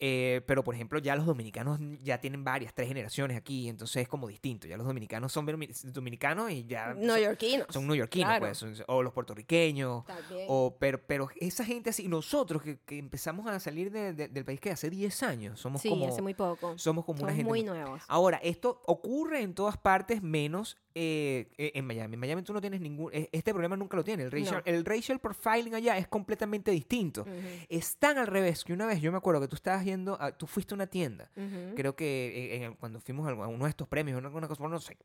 [0.04, 4.08] Eh, pero, por ejemplo, ya los dominicanos ya tienen varias, tres generaciones aquí, entonces es
[4.08, 4.66] como distinto.
[4.66, 7.66] Ya los dominicanos son domi- dominicanos y ya son, Neoyorquinos.
[7.70, 8.46] son neoyorquinos, claro.
[8.46, 10.04] pues, son- o los puertorriqueños.
[10.04, 10.46] También.
[10.48, 14.44] O, pero, pero esa gente así, nosotros que, que empezamos a salir de- de- del
[14.44, 16.76] país que hace 10 años, somos sí, como, hace muy poco.
[16.78, 18.02] somos como una gente muy nuevos.
[18.08, 22.14] Ahora, esto ocurre en todas partes menos eh, en Miami.
[22.14, 23.08] En Miami tú no tienes ningún...
[23.14, 24.24] eh, Este problema nunca lo tiene.
[24.24, 24.72] El racial, No.
[24.72, 27.22] el racial profiling allá es completamente distinto.
[27.22, 27.30] Ujú,
[27.70, 30.20] Es tan al revés que una vez yo me acuerdo que tú estabas yendo...
[30.20, 31.30] a- tú fuiste a una tienda.
[31.36, 31.74] ujú.
[31.76, 34.96] Creo que el- cuando fuimos a uno de estos premios, una, una cosa, no sé.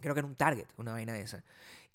[0.00, 1.42] Creo que era un Target, una vaina de esa.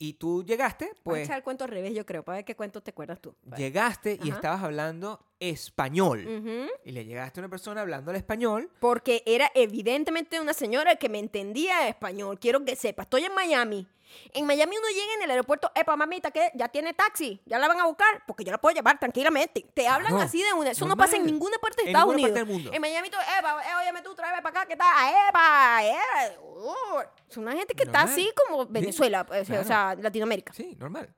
[0.02, 1.24] Y tú llegaste, Voy a pues...
[1.26, 3.36] echar el cuento al revés, yo creo, para ver qué cuento te acuerdas tú.
[3.44, 3.62] Vale.
[3.62, 4.36] Llegaste y Ajá.
[4.38, 6.26] estabas hablando español.
[6.26, 6.68] Ujú.
[6.86, 8.70] Y le llegaste a una persona hablando el español.
[8.80, 12.40] Porque era evidentemente una señora que me entendía español.
[12.40, 13.88] Quiero que sepa, estoy en Miami.
[14.34, 17.68] En Miami uno llega en el aeropuerto, epa, mamita, que ya tiene taxi, ya la
[17.68, 19.66] van a buscar, porque yo la puedo llevar tranquilamente.
[19.74, 20.72] Te hablan así de una.
[20.72, 22.32] Eso no pasa en ninguna parte de En Estados Unidos.
[22.32, 22.72] parte del mundo.
[22.74, 24.88] En Miami tú, epa, eh, óyeme tú, tráeme para acá, ¿qué tal?
[25.30, 26.38] Epa, eh.
[26.42, 27.00] Uh,
[27.30, 29.62] es una gente que está así como Venezuela, pues, claro.
[29.62, 30.54] o sea, Latinoamérica.
[30.54, 31.14] Sí, normal.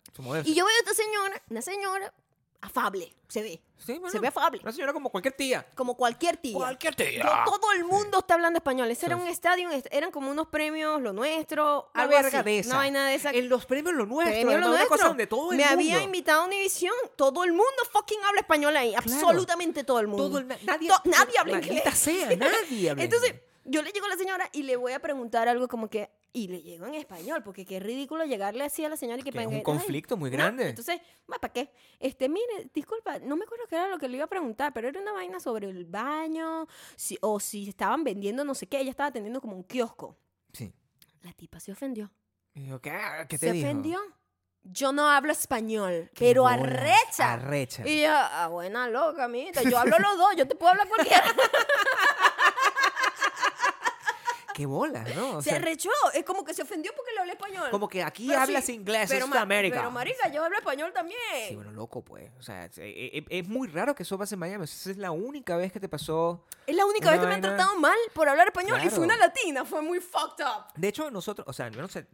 [0.46, 2.14] Y yo veo a esta señora, una señora
[2.62, 3.62] afable, se ve.
[3.78, 4.60] Sí, bueno, Se ve afable.
[4.62, 5.66] Una señora como cualquier tía.
[5.76, 6.54] Como cualquier tía.
[6.56, 7.24] Cualquier tía.
[7.46, 8.92] To- Todo el mundo está hablando español.
[8.92, 12.46] Ese era un estadio, est- eran como unos premios, lo nuestro, Una algo verga así.
[12.46, 12.70] de esa.
[12.70, 13.32] Una vaina de esa.
[13.32, 14.32] En los premios lo nuestro.
[14.34, 15.08] Premio además, lo una cosa nuestro.
[15.10, 15.74] donde todo el Me mundo.
[15.82, 16.94] había invitado a Univisión.
[17.16, 18.94] Todo el mundo fucking habla español ahí.
[18.94, 20.28] Absolutamente todo el mundo.
[20.28, 21.84] todo el- nadie, To- nadie habla inglés.
[21.98, 23.34] sea, nadie habla Entonces,
[23.66, 26.10] yo le llego a la señora y le voy a preguntar algo como que.
[26.34, 29.32] Y le llego en español, porque qué ridículo llegarle así a la señora y que
[29.32, 30.38] Que es un "Ay, conflicto muy no".
[30.38, 30.70] grande.
[30.70, 31.72] Entonces, ¿para qué?
[32.00, 34.88] Este, mire, disculpa, no me acuerdo qué era lo que le iba a preguntar, pero
[34.88, 38.80] era una vaina sobre el baño, si, o si estaban vendiendo no sé qué.
[38.80, 40.18] Ella estaba atendiendo como un kiosco.
[40.54, 40.72] Sí.
[41.24, 42.10] La tipa se ofendió.
[42.56, 43.68] Yo, ¿qué, ¿Qué te se dijo?
[43.68, 44.00] ofendió.
[44.64, 47.34] Yo no hablo español, Qué pero bolas, arrecha.
[47.34, 47.86] Arrecha.
[47.88, 49.64] Y yo, ah, buena loca, amiguita.
[49.64, 51.24] Yo hablo los dos, yo te puedo hablar cualquiera.
[54.62, 55.38] Qué bolas, ¿no?
[55.38, 55.90] O se sea, arrechó.
[56.14, 57.70] Es como que se ofendió porque le hablé español.
[57.72, 59.78] como que aquí Pero hablas sí, inglés, pero, es América.
[59.78, 61.20] Pero, marica, yo hablo español también.
[61.50, 62.30] Sí, bueno, loco, pues.
[62.38, 64.66] O sea, es, es- es- es muy raro que eso pase en Miami.
[64.66, 66.46] Esa es la única vez que te pasó.
[66.68, 68.78] Es la única vez que me han tratado mal por hablar español.
[68.78, 68.96] Y Claro.
[68.98, 69.66] fue una latina.
[69.66, 70.66] Fue muy fucked up.
[70.76, 72.06] De hecho, nosotros, o sea, no sé,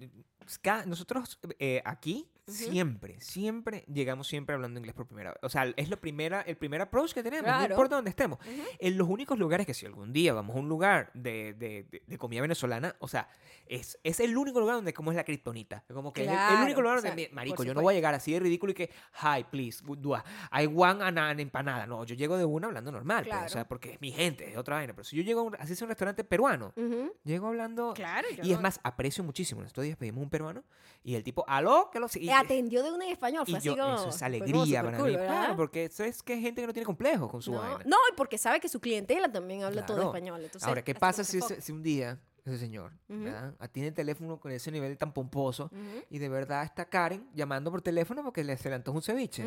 [0.86, 5.40] nosotros eh, aquí Siempre, siempre llegamos siempre hablando inglés por primera vez.
[5.44, 7.74] O sea, es lo primera, el primer approach que tenemos, no Claro.
[7.74, 8.40] importa dónde estemos.
[8.40, 8.62] Ujú.
[8.80, 12.04] En los únicos lugares que si algún día vamos a un lugar de, de- de-
[12.06, 13.28] de comida venezolana, o sea,
[13.68, 15.84] es, es el único lugar donde como es la kriptonita.
[15.94, 17.94] Como que es el- el, Claro, único lugar o sea, donde, marico, yo no voy
[17.94, 18.90] a llegar así de ridículo y que,
[19.22, 20.24] hi, please, dua,
[20.58, 21.86] I want an, an empanada.
[21.86, 23.50] No, yo llego de una hablando normal, pues, o Claro.
[23.50, 24.94] sea, porque es mi gente, es otra vaina.
[24.94, 27.14] Pero si yo llego a un, así es un restaurante peruano, Ujú.
[27.24, 27.94] llego hablando...
[27.94, 28.28] Claro.
[28.42, 29.62] Y es no- más, aprecio muchísimo.
[29.62, 30.64] En estos días pedimos un peruano
[31.04, 33.44] y el tipo, aló, que lo Eh, atendió de una en español.
[33.46, 33.96] Fue y así yo, como.
[33.96, 35.28] eso es alegría para supercool, mí.
[35.28, 37.84] Claro, porque eso es que hay gente que no tiene complejos con su no, vaina.
[37.86, 40.44] no, y porque sabe que su clientela también habla todo español.
[40.44, 42.94] Entonces, Ahora, ¿qué pasa si, ese- si un día ese señor
[43.74, 45.66] tiene el teléfono con ese nivel tan pomposo.
[45.66, 49.04] Ujú, y de verdad está Karen llamando por teléfono porque le se le antoja un
[49.04, 49.44] ceviche?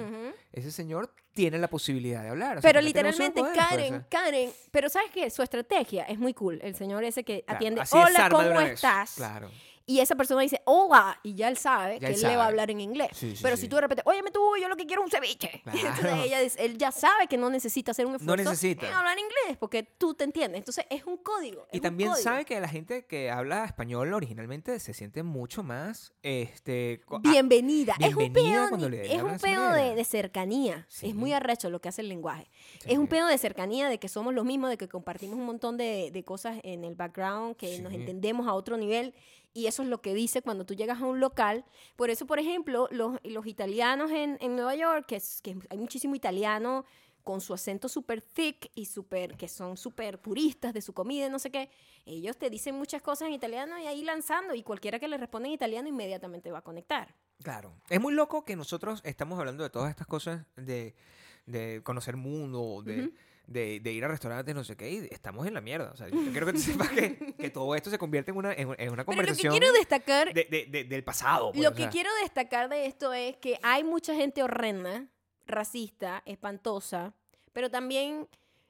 [0.53, 2.59] Ese señor tiene la posibilidad de hablar.
[2.59, 4.05] o sea, Pero literalmente pues, Karen.
[4.11, 5.30] Karen, pero ¿sabes qué?
[5.30, 6.59] Su estrategia es muy cool.
[6.62, 9.14] El señor ese que Claro, atiende, es hola, ¿cómo estás?
[9.14, 9.51] Claro.
[9.87, 12.45] Y esa persona dice, hola, y ya él sabe Ya que él él le va
[12.45, 13.09] a hablar en inglés.
[13.12, 13.62] Sí, sí, pero sí.
[13.62, 15.62] si tú de repente, óyeme tú, yo lo que quiero es un ceviche.
[15.66, 16.22] Entonces Claro.
[16.22, 18.87] ella dice- él ya sabe que no necesita hacer un esfuerzo necesita.
[18.87, 20.59] en hablar inglés, porque tú te entiendes.
[20.59, 21.66] Entonces es un código.
[21.72, 22.22] es Y también código.
[22.22, 27.20] sabe que la gente que habla español originalmente se siente mucho más este co- ah,
[27.22, 27.95] Bienvenida.
[27.99, 30.87] Es un bienvenida pedo, le es un de pedo de, de cercanía.
[31.03, 32.49] Es muy arrecho lo que hace el lenguaje.
[32.87, 35.76] Es un pedo de cercanía, de que somos los mismos, de que compartimos un montón
[35.76, 39.14] de, de cosas en el background, que nos entendemos a otro nivel.
[39.53, 41.64] Y eso es lo que dice cuando tú llegas a un local.
[41.96, 45.78] Por eso, por ejemplo, los, los italianos en, en Nueva York, que, es, que hay
[45.78, 46.84] muchísimo italiano
[47.24, 51.30] con su acento súper thick y súper, que son súper puristas de su comida y
[51.30, 51.70] no sé qué,
[52.07, 55.48] ellos te dicen muchas cosas en italiano y ahí lanzando y cualquiera que le responda
[55.48, 57.14] en italiano inmediatamente va a conectar.
[57.42, 57.74] Claro.
[57.88, 60.94] Es muy loco que nosotros estamos hablando de todas estas cosas de,
[61.46, 63.14] de conocer mundo, de, Ujú.
[63.51, 65.90] De, de ir a restaurantes, no sé qué, y estamos en la mierda.
[65.92, 68.53] O sea, yo quiero que tú sepas que, que todo esto se convierte en una,
[68.53, 71.51] en, en una Pero lo que conversación quiero destacar de- de- de- del pasado.
[71.53, 75.07] pues, Lo o que quiero destacar de esto es que hay mucha gente horrenda,
[75.46, 77.12] racista, espantosa,
[77.53, 78.28] pero también,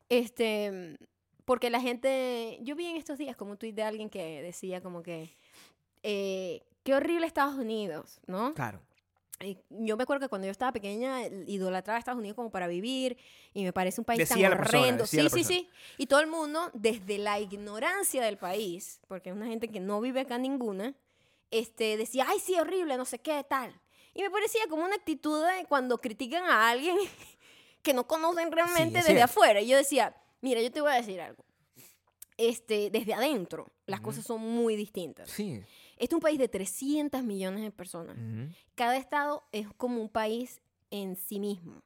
[0.09, 0.99] este,
[1.45, 4.81] porque la gente, yo vi en estos días como un tuit de alguien que decía
[4.81, 5.37] como que,
[6.03, 8.55] eh, qué horrible Estados Unidos, ¿no?
[8.55, 8.81] Claro.
[9.41, 12.67] Eh, yo me acuerdo que cuando yo estaba pequeña idolatraba a Estados Unidos como para
[12.69, 13.17] vivir
[13.55, 15.05] y me parece un país Decía tan persona, horrendo.
[15.05, 15.59] decía Sí, sí, persona.
[15.61, 15.69] sí.
[15.99, 20.01] Y todo el mundo, desde la ignorancia del país, porque es una gente que no
[20.01, 20.95] vive acá ninguna,
[21.51, 23.75] este, decía, ay, sí, horrible, no sé qué, tal.
[24.15, 26.97] Y me parecía como una actitud de cuando critican a alguien
[27.83, 29.25] que no conocen realmente es desde cierto.
[29.25, 29.61] afuera.
[29.61, 31.45] Y yo decía, mira, yo te voy a decir algo.
[32.37, 35.29] Este, desde adentro, las cosas son muy distintas.
[35.31, 35.63] Sí.
[36.01, 38.17] Este es un país de 300 millones de personas
[38.75, 41.83] cada estado es como un país en sí mismo.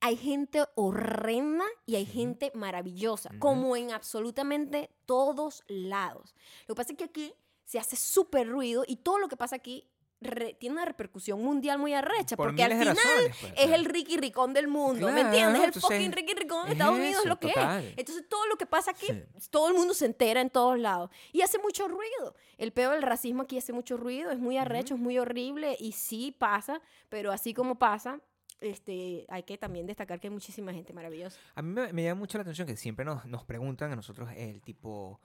[0.00, 6.34] Hay gente horrenda y hay gente maravillosa, como en absolutamente todos lados.
[6.66, 7.34] Lo que pasa es que aquí
[7.66, 9.86] se hace súper ruido y todo lo que pasa aquí
[10.20, 13.84] re- tiene una repercusión mundial muy arrecha, Por porque al final razones, pues, es el
[13.84, 15.62] Ricky Ricón del mundo, ¿me Claro, entiendes?
[15.76, 17.84] El fucking Ricky Ricón de es Estados Unidos es lo que total.
[17.84, 17.94] es.
[17.96, 19.22] Entonces todo lo que pasa aquí, Sí.
[19.50, 21.10] todo el mundo se entera en todos lados.
[21.32, 22.34] Y hace mucho ruido.
[22.58, 25.92] El peor del racismo aquí hace mucho ruido, es muy arrecho, es muy horrible y
[25.92, 28.20] sí pasa, pero así como pasa,
[28.60, 31.38] este, hay que también destacar que hay muchísima gente maravillosa.
[31.54, 34.28] A mí me, me llama mucho la atención que siempre nos, nos preguntan a nosotros
[34.36, 35.18] el tipo,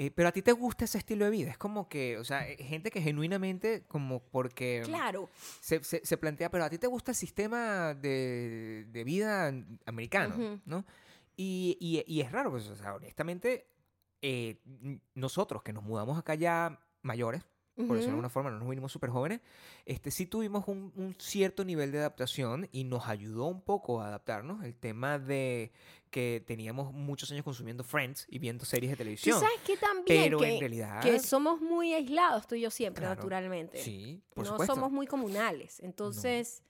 [0.00, 1.50] eh, pero a ti te gusta ese estilo de vida.
[1.50, 5.28] Es como que, o sea, eh, gente que genuinamente, como porque Claro.
[5.60, 9.52] se, se- se plantea, pero a ti te gusta el sistema de, de vida
[9.86, 10.60] americano.
[10.66, 10.84] ¿no?
[11.36, 13.66] Y, y- y es raro, pues, o sea, honestamente,
[14.22, 14.60] eh,
[15.14, 17.42] nosotros que nos mudamos acá ya mayores,
[17.76, 19.40] por decirlo de alguna forma, no nos vinimos súper jóvenes,
[19.86, 24.08] este, sí tuvimos un, un cierto nivel de adaptación y nos ayudó un poco a
[24.08, 24.64] adaptarnos.
[24.64, 25.70] El tema de
[26.10, 29.40] que teníamos muchos años consumiendo Friends y viendo series de Tú televisión.
[29.40, 31.02] sabes que también Pero que, en realidad...
[31.02, 33.16] que somos muy aislados tú y yo siempre, Claro.
[33.16, 33.82] naturalmente.
[33.82, 34.74] Sí, por no supuesto.
[34.74, 35.80] somos muy comunales.
[35.80, 36.62] Entonces,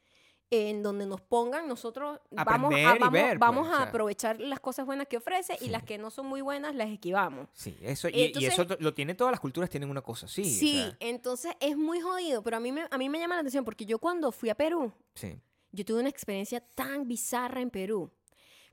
[0.51, 3.89] en donde nos pongan, nosotros vamos, a, y vamos, ver, vamos pues, o a sea.
[3.91, 5.69] aprovechar las cosas buenas que ofrece y Sí.
[5.69, 7.49] las que no son muy buenas las esquivamos.
[7.53, 10.41] Sí, eso, y, y Entonces- eso lo tienen todas las culturas, tienen una cosa así.
[10.41, 13.35] o Sí, sea, entonces es muy jodido, pero a mí, me, a mí me llama
[13.35, 15.39] la atención porque yo cuando fui a Perú, sí.
[15.71, 18.11] yo tuve una experiencia tan bizarra en Perú.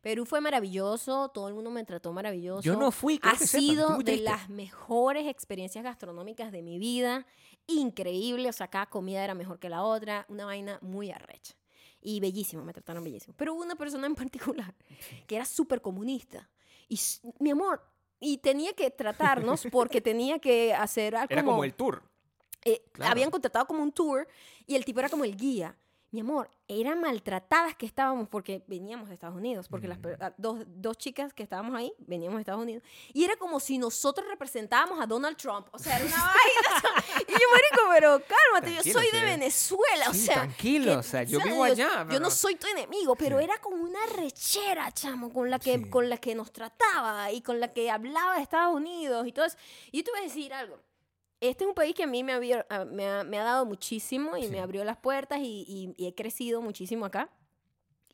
[0.06, 2.62] Perú fue maravilloso, todo el mundo me trató maravilloso.
[2.62, 7.26] Yo no fui, creo ha que sido de las mejores experiencias gastronómicas de mi vida.
[7.66, 11.56] Increíble, o sea, cada comida era mejor que la otra, una vaina muy arrecha.
[12.02, 13.34] Y bellísimo, me trataron bellísimo.
[13.36, 14.76] Pero hubo una persona en particular
[15.26, 16.48] que era súper comunista.
[16.88, 17.00] Y,
[17.40, 17.82] mi amor,
[18.20, 22.04] y tenía que tratarnos porque tenía que hacer algo Era como el tour.
[22.64, 23.12] eh, Claro.
[23.12, 24.28] habían contratado como un tour
[24.68, 25.76] y el tipo era como el guía.
[26.16, 30.64] Mi amor, eran maltratadas que estábamos porque veníamos de Estados Unidos, porque las ah, dos,
[30.66, 32.84] dos chicas que estábamos ahí veníamos de Estados Unidos.
[33.12, 35.68] Y era como si nosotros representábamos a Donald Trump.
[35.74, 37.04] O sea, era una vaina.
[37.28, 39.26] y yo, marico, pero cálmate, yo Tranquilo, soy de sí.
[39.26, 40.10] Venezuela.
[40.10, 41.52] o Sí, sea, tranquilo, que- o sea, yo ¿sabes?
[41.52, 43.44] vivo allá, Yo, pero- no soy tu enemigo, pero Sí.
[43.44, 45.90] era como una rechera, chamo, con la, que, Sí.
[45.90, 49.44] con la que nos trataba y con la que hablaba de Estados Unidos y todo
[49.44, 49.58] eso.
[49.92, 50.80] Y yo te voy a decir algo
[51.42, 53.66] este es un país que a mí me, había- ah, me, ha, me ha dado
[53.66, 54.50] muchísimo y Sí.
[54.50, 57.30] me abrió las puertas y, y- y he crecido muchísimo acá.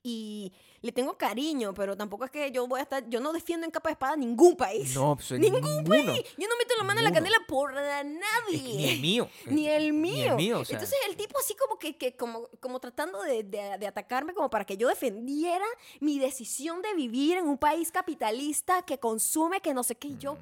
[0.04, 0.52] Y
[0.82, 3.72] le tengo cariño, pero tampoco es que yo voy a estar, yo no defiendo en
[3.72, 4.96] capa de espada ningún país.
[4.96, 6.16] No, pues, Ningún ninguno.
[6.16, 8.58] Yo no meto la mano en la canela por Es nadie.
[8.64, 9.30] que ni el mío.
[9.46, 10.14] Ni el mío.
[10.16, 13.22] Ni el mío, o sea, Entonces el tipo así como que, que como, como tratando
[13.22, 15.66] de, de- de atacarme como para que yo defendiera
[16.00, 20.08] mi decisión de vivir en un país capitalista que consume, que no sé qué.
[20.08, 20.36] Y yo,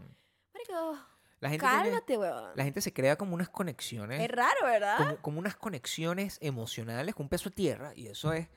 [0.54, 0.98] marico,
[1.42, 2.52] la gente, tiene- cálmate, weón.
[2.56, 4.22] la gente se crea como unas conexiones.
[4.22, 4.98] Es raro, ¿verdad?
[4.98, 8.48] como, como unas conexiones emocionales con un peso de tierra y eso es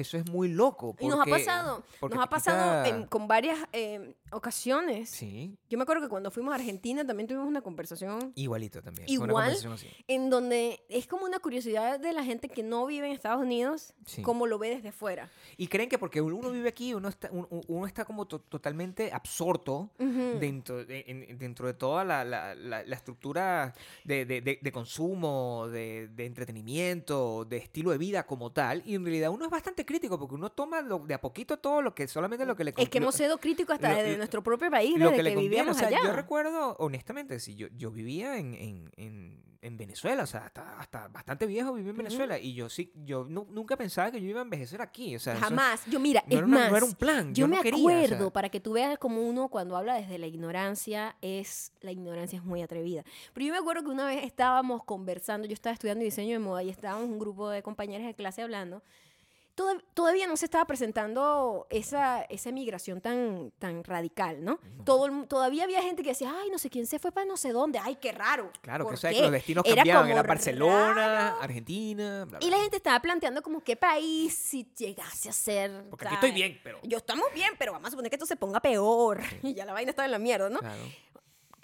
[0.00, 3.58] eso es muy loco Y nos ha pasado, nos ha pasado quita- en- con varias
[3.72, 5.10] eh, ocasiones.
[5.10, 9.06] sí Yo me acuerdo que cuando fuimos a Argentina también tuvimos una conversación igualito también
[9.08, 9.88] una Igual, conversación así.
[10.08, 13.94] en donde es como una curiosidad de la gente que no vive en Estados Unidos,
[14.04, 14.22] Sí.
[14.22, 15.30] cómo lo ve desde fuera.
[15.56, 18.40] y creen que porque uno vive aquí uno está un- un- uno, está como to-
[18.40, 23.74] totalmente absorto dentro de, en- dentro de toda la, la- la- la estructura
[24.04, 29.04] de, de- de- consumo, de, de entretenimiento, de estilo de vida como tal, y en
[29.04, 32.06] realidad uno es bastante crítico porque uno toma lo- de a poquito todo lo que
[32.08, 34.42] solamente lo que le Es que lo- hemos sido críticos hasta lo- desde lo- nuestro
[34.42, 35.48] propio país, lo desde que que, le conviene.
[35.48, 36.00] vivíamos o sea, allá.
[36.04, 40.78] yo recuerdo, honestamente, si yo, yo vivía en, en, en, en Venezuela, o sea, hasta,
[40.78, 41.96] hasta bastante viejo viví en.
[41.96, 45.18] Venezuela, y yo sí, yo nu- nunca pensaba que yo iba a envejecer aquí, o
[45.18, 45.84] sea, eso Jamás.
[45.86, 47.62] Yo, mira, no, es era una- más, no era un plan, yo, yo, me no
[47.62, 51.16] quería, o sea, acuerdo, para que tú veas como uno cuando habla desde la ignorancia,
[51.20, 53.02] es la ignorancia es muy atrevida.
[53.32, 56.62] Pero yo me acuerdo que una vez estábamos conversando, yo estaba estudiando diseño de moda
[56.62, 58.82] y estábamos un grupo de compañeras de clase hablando.
[59.56, 64.60] Toda- Todavía no se estaba presentando esa, esa migración tan, tan radical, ¿no?
[64.76, 64.84] No.
[64.84, 67.36] Todo el todavía había gente que decía, ay, no sé quién se fue para no
[67.38, 68.52] sé dónde, ay, qué raro.
[68.60, 71.40] Claro, que, ¿Por o sea, que los destinos Era cambiaban, era Barcelona, raro.
[71.42, 75.88] Argentina, bla, Y la gente estaba planteando como qué país si llegase a ser...
[75.88, 76.78] Porque aquí estoy bien, pero...
[76.82, 79.22] Yo estamos bien, pero vamos a suponer que esto se ponga peor.
[79.42, 80.58] Y ya la vaina está en la mierda, ¿no?
[80.60, 80.82] Claro.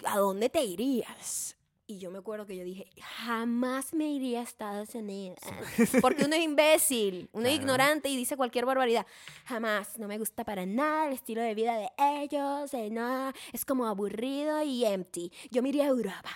[0.05, 1.55] ¿A dónde te irías?
[1.93, 2.87] Y yo me acuerdo que yo dije,
[3.23, 5.37] jamás me iría a Estados Unidos.
[6.01, 9.05] Porque uno es imbécil, uno es ignorante y dice cualquier barbaridad.
[9.45, 11.89] Jamás, no me gusta para nada el estilo de vida de
[12.23, 15.31] ellos, eh, no, es como aburrido y empty.
[15.51, 16.31] Yo me iría a Europa.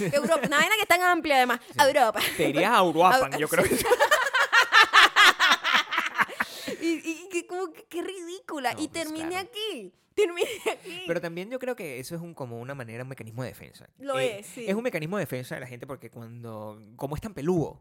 [0.00, 1.60] Europa, una vaina que es tan amplia además.
[1.78, 2.20] Europa.
[2.36, 3.64] Te irías a Uruapan, yo creo.
[3.68, 3.78] que-
[6.80, 8.74] Y, y- y que como que qué ridícula.
[8.74, 9.48] No, y pues, terminé claro.
[9.48, 9.92] aquí.
[10.18, 11.04] Terminé aquí.
[11.06, 13.84] Pero también yo creo que eso es un, como una manera, un mecanismo de defensa.
[13.84, 14.64] Eh, Lo es, sí.
[14.66, 17.80] Es un mecanismo de defensa de la gente porque cuando, como es tan peludo,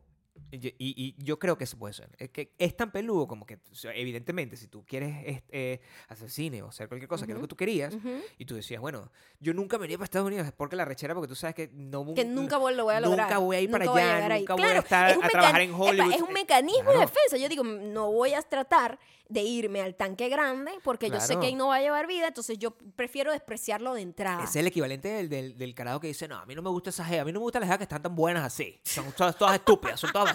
[0.52, 3.46] y, y- y yo creo que eso puede ser, es que es tan peludo como
[3.46, 3.60] que,
[3.96, 7.48] evidentemente, si tú quieres eh, hacer cine o hacer cualquier cosa, que es lo que
[7.48, 8.22] tú querías, Ujú.
[8.38, 11.14] y tú decías, bueno, yo nunca me iría para Estados Unidos, es porque la rechera,
[11.14, 12.14] porque tú sabes que no...
[12.14, 13.28] que nunca lo voy a lograr.
[13.28, 15.18] Nunca voy a ir para Nunca voy a allá, nunca voy a Claro, estar es
[15.24, 16.14] a trabajar en Hollywood.
[16.14, 17.00] Es un mecanismo de claro.
[17.02, 17.38] defensa.
[17.38, 21.42] Yo digo, no voy a tratar de irme al tanque grande porque yo sé Claro.
[21.42, 24.44] que ahí no va a llevar vida, entonces yo prefiero despreciarlo de entrada.
[24.46, 26.92] Es el equivalente del, del, del carajo que dice, no, a mí no me gusta
[26.92, 28.80] esa jeva, a mí no me gustan las jevas que están tan buenas así.
[28.84, 30.27] Son todas, todas estúpidas, son todas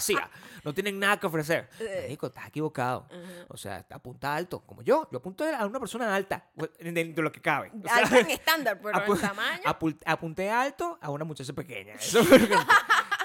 [0.65, 1.69] no tienen nada que ofrecer.
[1.81, 2.01] Eh.
[2.03, 3.07] Marico, estás equivocado.
[3.49, 5.09] O sea, apunta alto, como yo.
[5.11, 6.47] Yo apunto a una persona alta,
[6.79, 7.71] dentro de lo que cabe.
[7.79, 9.63] O sea, Alta en estándar, pero apu- en tamaño.
[9.65, 11.95] apul- apunté alto a una muchacha pequeña.
[12.01, 12.21] Eso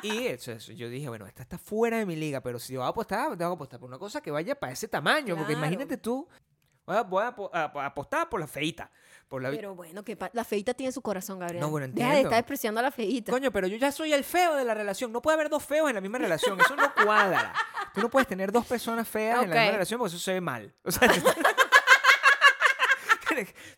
[0.03, 2.81] y eso, eso, yo dije, bueno, esta está fuera de mi liga, pero si yo
[2.81, 5.35] voy a apostar, tengo que apostar por una cosa que vaya para ese tamaño.
[5.35, 6.27] Porque imagínate tú,
[6.85, 8.91] voy a- a apostar por la feita.
[9.27, 11.59] Por la, Pero bueno, que la feita tiene su corazón, Gabriel.
[11.61, 12.29] No, bueno, Deja de entiendo.
[12.29, 13.31] estar despreciando a la feita.
[13.31, 15.11] Coño, pero yo ya soy el feo de la relación.
[15.11, 16.59] No puede haber dos feos en la misma relación.
[16.61, 17.53] Eso no cuadra.
[17.93, 20.41] Tú no puedes tener dos personas feas en la misma relación porque eso se ve
[20.41, 20.73] mal.
[20.83, 21.09] O sea,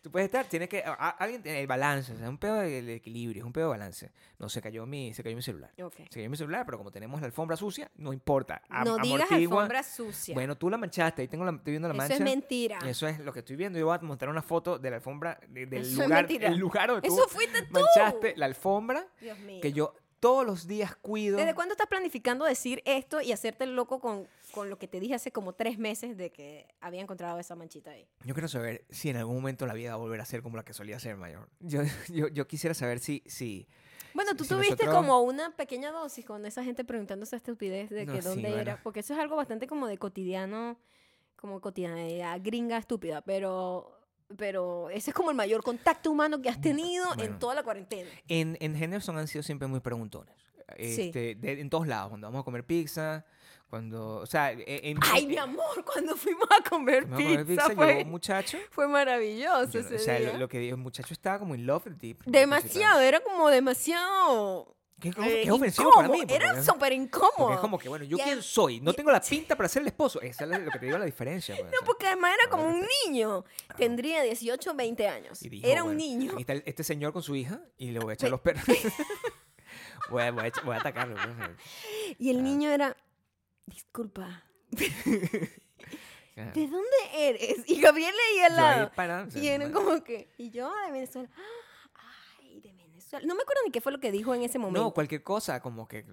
[0.02, 0.82] tú puedes estar, tienes que.
[0.84, 3.52] a- alguien tiene el balance, o sea, es un pedo de, de equilibrio, es un
[3.52, 4.10] pedo de balance.
[4.38, 5.70] No, se cayó mi, se cayó mi celular.
[5.76, 8.62] Se cayó mi celular, pero como tenemos la alfombra sucia, no importa.
[8.84, 9.62] No digas amortigua.
[9.62, 10.34] alfombra sucia.
[10.34, 12.14] Bueno, tú la manchaste, ahí tengo la, estoy viendo la Eso mancha.
[12.14, 12.78] es mentira.
[12.86, 13.78] Eso es lo que estoy viendo.
[13.78, 16.56] Yo voy a mostrar una foto de la alfombra, de- del Eso es lugar, el
[16.58, 17.72] lugar donde tú Eso fuiste tú.
[17.80, 19.60] manchaste la alfombra Dios mío.
[19.60, 21.38] que yo todos los días cuido.
[21.38, 25.00] ¿Desde cuándo estás planificando decir esto y hacerte el loco con, con lo que te
[25.00, 28.06] dije hace como tres meses de que había encontrado esa manchita ahí?
[28.24, 30.56] Yo quiero saber si en algún momento la vida va a volver a ser como
[30.56, 31.48] la que solía ser mayor.
[31.60, 33.66] Yo, yo, yo quisiera saber si, si
[34.14, 37.90] Bueno, tú si tuviste nosotros- como una pequeña dosis con esa gente preguntando esa estupidez
[37.90, 38.60] de No, que sí, dónde bueno.
[38.60, 38.82] era.
[38.82, 40.78] Porque eso es algo bastante como de cotidiano,
[41.36, 43.96] como cotidianidad gringa estúpida, pero...
[44.38, 47.24] Pero ese es como el mayor contacto humano que has tenido Bueno.
[47.24, 48.08] en toda la cuarentena.
[48.28, 50.36] en, en Henderson han sido siempre muy preguntones.
[50.78, 51.02] Sí.
[51.08, 53.26] Este, de- en todos lados, cuando vamos a comer pizza,
[53.70, 57.24] cuando, o sea, e- en, Ay, en- mi amor, cuando fuimos a comer fuimos a
[57.24, 58.58] comer pizza, pizza, fue, llegó un muchacho.
[58.70, 60.32] fue maravilloso yo ese o sea, día.
[60.32, 64.76] lo, lo que dijo el muchacho estaba como in love with Demasiado, era como demasiado...
[65.00, 66.18] ¿Qué, eh, qué ofensivo para mí?
[66.18, 67.54] incómodo, porque Era súper incómodo.
[67.54, 68.80] Es como que, bueno, ¿yo Ya- quién soy?
[68.82, 70.20] No tengo la pinta para ser el esposo.
[70.20, 71.56] Esa es lo que te digo la diferencia.
[71.58, 73.46] pues, No, porque además era como un niño.
[73.78, 75.40] Tendría 18 o 20 años.
[75.40, 76.32] Dijo, Era un bueno, niño.
[76.32, 78.62] Aquí está este señor con su hija y le voy a echar los perros.
[80.10, 81.14] voy, a, voy, a, echa- voy a atacarlo.
[81.14, 82.94] pues, Y el niño era,
[83.70, 84.44] disculpa.
[84.70, 87.64] ¿de dónde eres?
[87.66, 89.30] Y Gabriel leía al Yo ahí lado.
[89.34, 91.28] Y era como que, y yo de Venezuela.
[93.12, 94.80] No me acuerdo ni qué fue lo que dijo en ese momento.
[94.82, 96.04] No, cualquier cosa, como que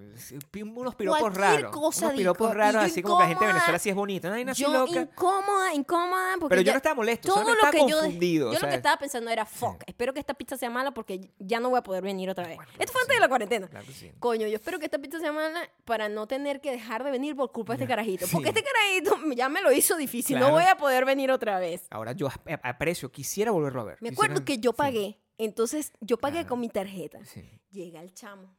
[0.54, 1.72] unos piropos Cualquier raros.
[1.72, 3.52] cosa unos piropos dijo, raros, así como que la gente de.
[3.52, 4.28] Venezuela sí es bonita.
[4.28, 5.00] No hay yo loca.
[5.00, 8.52] incómoda, incómoda, porque Pero yo no estaba molesto, todo solo lo estaba que yo, confundido.
[8.52, 11.60] yo lo que estaba pensando era, fuck, espero que esta pizza sea mala porque ya
[11.60, 12.56] no voy a poder venir otra vez.
[12.56, 13.16] Bueno, Esto fue antes sí.
[13.16, 13.68] de la cuarentena.
[13.68, 14.12] Claro sí.
[14.18, 17.36] Coño, yo espero que esta pizza sea mala para no tener que dejar de venir
[17.36, 18.26] por culpa de este carajito.
[18.32, 20.38] Porque este carajito ya me lo hizo difícil.
[20.38, 21.86] No voy a poder venir otra vez.
[21.90, 23.98] Ahora yo ap- aprecio, quisiera volverlo a ver.
[24.00, 25.18] Me Quisiera- acuerdo que yo pagué.
[25.38, 26.48] Entonces, yo pagué Claro.
[26.50, 27.24] con mi tarjeta.
[27.24, 27.48] sí.
[27.70, 28.56] Llega el chamo.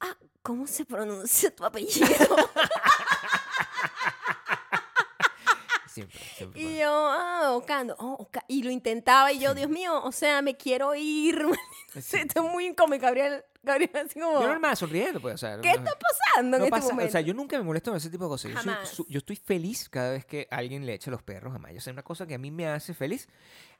[0.00, 2.06] Ah, ¿cómo se pronuncia tu apellido?
[5.86, 6.60] Siempre, siempre.
[6.62, 7.94] y yo, ah, Ocando.
[7.98, 9.56] Oh, Oca- Y lo intentaba y yo, Sí.
[9.58, 11.44] Dios mío, o sea, me quiero ir.
[12.00, 12.16] Sí.
[12.16, 12.98] Esto es muy incómodo.
[12.98, 15.60] Gabriel, Gabriel, así como, Yo normal, sonriendo, pues, o sea.
[15.60, 17.08] ¿qué no- está pasando en no este pasa, momento?
[17.08, 18.52] o sea, yo nunca me molesto con ese tipo de cosas.
[18.64, 21.78] Yo, su- estoy feliz cada vez que alguien le echa los perros a Maya.
[21.78, 23.28] O sea, una cosa que a mí me hace feliz.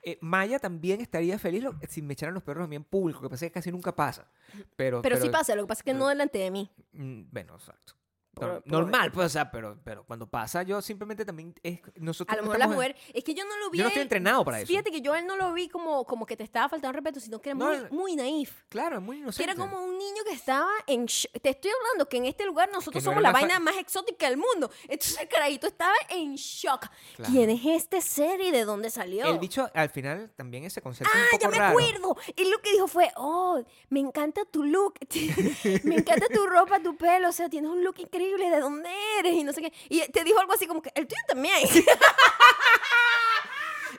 [0.03, 3.21] Eh, Maya también estaría feliz lo- si me echaran los perros a mí en público,
[3.21, 4.29] que pasa es que casi nunca pasa.
[4.77, 6.71] Pero, pero, sí pasa, lo que pasa es que pero- no delante de mí.
[6.93, 7.95] Mm, Bueno, exacto.
[8.35, 11.55] Por- Nor- por- Normal, pues, o sea, pero, pero cuando pasa, yo simplemente también.
[11.63, 13.13] Es, nosotros A lo mejor la estamos en- mujer.
[13.15, 13.79] Es que yo no lo vi.
[13.79, 14.67] Yo no estoy entrenado para eso.
[14.69, 17.21] Fíjate que yo a él no lo vi como, como que te estaba faltando respeto,
[17.21, 17.89] sino que era No, muy, no.
[17.91, 18.63] muy naif.
[18.71, 19.53] Claro, muy Que inocente.
[19.53, 21.07] era como un niño que estaba en.
[21.07, 24.39] Te estoy hablando que en este lugar nosotros no somos la vaina más exótica del
[24.39, 24.71] mundo.
[24.85, 26.87] Entonces el carajito estaba en shock.
[27.17, 27.31] Claro.
[27.33, 29.27] ¿Quién es este ser y de dónde salió?
[29.27, 31.79] El bicho, al final, también ese concepto es Ah, un poco ya me raro.
[31.79, 32.17] acuerdo.
[32.35, 34.95] Y lo que dijo fue, oh, me encanta tu look,
[35.85, 39.33] me encanta tu ropa, tu pelo, o sea, tienes un look increíble, ¿de dónde eres?
[39.35, 39.73] Y no sé qué.
[39.89, 41.55] Y te dijo algo así como que, el tuyo también.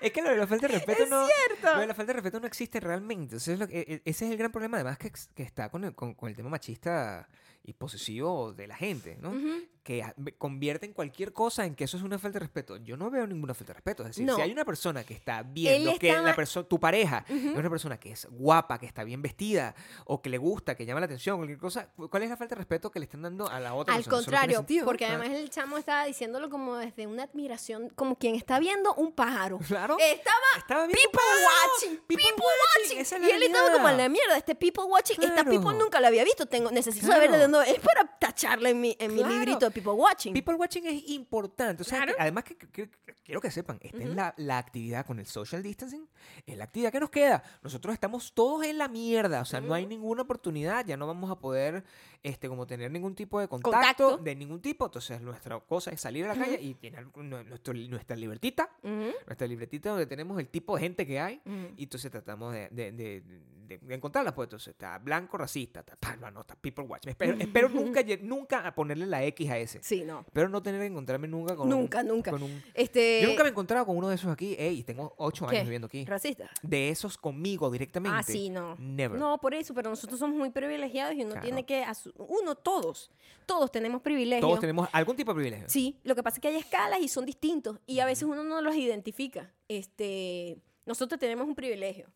[0.01, 1.25] Es que lo de la falta de respeto Es no.
[1.27, 1.73] cierto.
[1.75, 3.37] Lo de la falta de respeto no existe realmente.
[3.37, 5.85] Ese es, lo que- e- ese es el gran problema, además, que, que está con
[5.85, 7.29] el, con, con el tema machista
[7.63, 9.29] y posesivo de la gente, ¿no?
[9.29, 9.63] Ujú.
[9.83, 12.77] Que a- me- convierten cualquier cosa en que eso es una falta de respeto.
[12.77, 14.03] Yo no veo ninguna falta de respeto.
[14.03, 14.35] Es decir, No.
[14.37, 17.49] si hay una persona que está viendo que estaba- la persona, tu pareja Ujú.
[17.51, 20.85] es una persona que es guapa, que está bien vestida, o que le gusta, que
[20.85, 23.47] llama la atención, cualquier cosa, ¿cuál es la falta de respeto que le están dando
[23.49, 24.17] a la otra Al persona?
[24.17, 24.85] No tiene contrario, sentido, ¿no?
[24.85, 25.21] porque Claro.
[25.21, 29.59] además el chamo estaba diciéndolo como desde una admiración, como quien está viendo un pájaro.
[29.67, 29.97] Claro.
[29.99, 32.99] Estaba Estaba bien people watching, People people, watching, watching.
[32.99, 35.77] esa es y él estaba como en la mierda, este people watching, esta people Claro.
[35.79, 37.21] nunca la había visto, tengo, necesito Claro.
[37.23, 39.33] saber de dónde es para tacharla en mi, en mi Claro.
[39.35, 40.33] librito de people watching.
[40.33, 41.81] People watching es importante.
[41.83, 42.15] O sea, Claro.
[42.15, 42.89] que además que, que- que-
[43.23, 46.07] quiero que sepan, esta es la, la actividad con el social distancing,
[46.45, 47.43] es la actividad que nos queda.
[47.61, 49.41] Nosotros estamos todos en la mierda.
[49.41, 51.83] O sea, no hay ninguna oportunidad, ya no vamos a poder
[52.21, 54.17] este, como tener ningún tipo de contacto, Contacto.
[54.17, 54.85] de ningún tipo.
[54.85, 59.45] Entonces, nuestra cosa es salir a la calle y tener nu- nuestro- nuestra libretita, nuestra
[59.47, 61.41] libretita donde tenemos el tipo de gente que hay.
[61.77, 63.21] Y entonces tratamos de, de, de,
[63.67, 64.33] de- encontrarlas.
[64.33, 67.07] Pues entonces está blanco, racista, está, pa, lo anota, people watch.
[67.07, 69.81] Espero, espero nunca, nunca a ponerle la X a ese.
[69.83, 70.21] Sí, no.
[70.21, 72.31] Espero no tener que encontrarme nunca con un- Nunca, nunca.
[72.31, 74.55] con un- Este, Yo nunca me he encontrado con uno de esos aquí.
[74.57, 75.55] Ey, tengo ocho ¿qué?
[75.57, 76.05] años viviendo aquí.
[76.05, 76.49] ¿Racista?
[76.61, 78.17] De esos conmigo directamente.
[78.17, 78.75] Ah, sí, no.
[78.79, 79.19] Never.
[79.19, 81.43] No, por eso, pero nosotros somos muy privilegiados y uno Claro.
[81.45, 81.83] tiene que...
[82.17, 83.11] Uno, todos.
[83.45, 84.41] Todos tenemos privilegios.
[84.47, 85.69] Todos tenemos algún tipo de privilegio.
[85.69, 88.43] Sí, lo que pasa es que hay escalas y son distintos y a veces uno
[88.43, 89.51] no los identifica.
[89.67, 92.07] Este, nosotros tenemos un privilegio.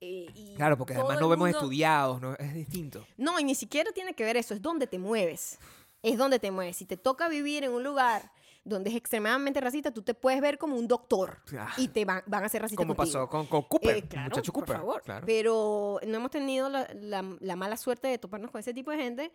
[0.00, 2.34] Eh, y Claro, porque además no vemos mundo- estudiados, ¿no?
[2.34, 3.06] es distinto.
[3.16, 5.58] No, y ni siquiera tiene que ver eso, es donde te mueves.
[6.02, 6.76] Es donde te mueves.
[6.76, 8.32] Si te toca vivir en un lugar
[8.64, 12.22] donde es extremadamente racista, tú te puedes ver como un doctor Ah, y te van,
[12.26, 13.18] van a ser racistas Como contigo.
[13.18, 14.76] pasó con, con Cooper, Eh, claro, muchacho por Cooper.
[14.78, 15.02] favor.
[15.02, 15.26] Claro.
[15.26, 18.98] Pero no hemos tenido la, la- la mala suerte de toparnos con ese tipo de
[18.98, 19.32] gente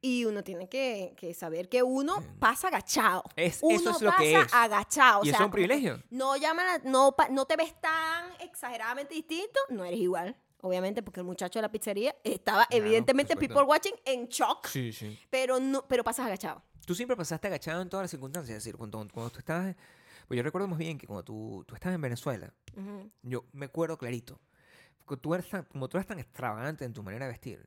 [0.00, 3.24] y uno tiene que, que saber que uno pasa agachado.
[3.36, 4.54] Es- uno eso es lo pasa que es.
[4.54, 5.20] agachado.
[5.20, 6.02] o y eso sea, es un privilegio.
[6.10, 10.36] No, llaman a- no, pa- no te ves tan exageradamente distinto, no eres igual.
[10.60, 14.92] Obviamente, porque el muchacho de la pizzería estaba Claro, evidentemente people watching en shock, Sí,
[14.92, 15.16] sí.
[15.30, 16.62] pero no, pero pasas agachado.
[16.84, 18.56] Tú siempre pasaste agachado en todas las circunstancias.
[18.58, 19.76] Es decir, cuando, cuando tú estabas.
[20.26, 23.10] Pues yo recuerdo más bien que cuando tú, tú estabas en Venezuela, Ujú.
[23.22, 24.40] yo me acuerdo clarito.
[24.98, 27.66] Porque tú eres tan, como tú eres tan extravagante en tu manera de vestir,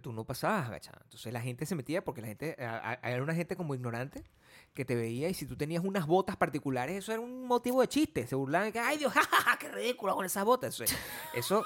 [0.00, 1.00] tú no pasabas agachada.
[1.04, 2.56] Entonces la gente se metía porque la gente.
[2.58, 4.24] Era una gente como ignorante
[4.72, 7.88] que te veía y si tú tenías unas botas particulares, eso era un motivo de
[7.88, 8.26] chiste.
[8.26, 10.82] Se burlaban que, ay Dios, jajaja, qué ridículo con esas botas.
[11.34, 11.64] Eso,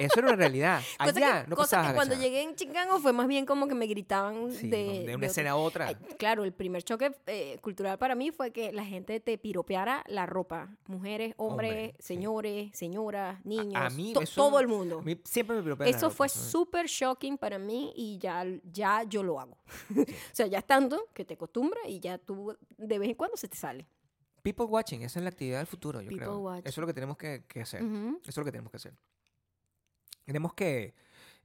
[0.00, 0.80] eso era una realidad.
[0.98, 3.74] Cosa Allá que, no cosa que cuando llegué en Chicago fue más bien como que
[3.74, 5.94] me gritaban Sí, de, de, de una otro- escena a otra.
[6.18, 10.26] Claro, el primer choque eh, cultural para mí fue que la gente te piropeara la
[10.26, 10.76] ropa.
[10.86, 12.04] Mujeres, hombres, Hombre, sí.
[12.14, 15.02] señores, señoras, niños, a mí to- eso- todo el mundo.
[15.02, 19.02] Mí siempre me piropean la Eso ropa, fue súper shocking para mí y ya, ya
[19.04, 19.56] yo lo hago.
[19.96, 23.36] o sea, ya es tanto que te acostumbras y ya tú de vez en cuando
[23.36, 23.86] se te sale.
[24.42, 26.38] People watching, esa es la actividad del futuro, yo People creo.
[26.38, 26.60] watch.
[26.60, 27.82] Eso es lo que tenemos que, que hacer.
[27.82, 28.94] Eso es lo que tenemos que hacer.
[30.26, 30.94] Tenemos que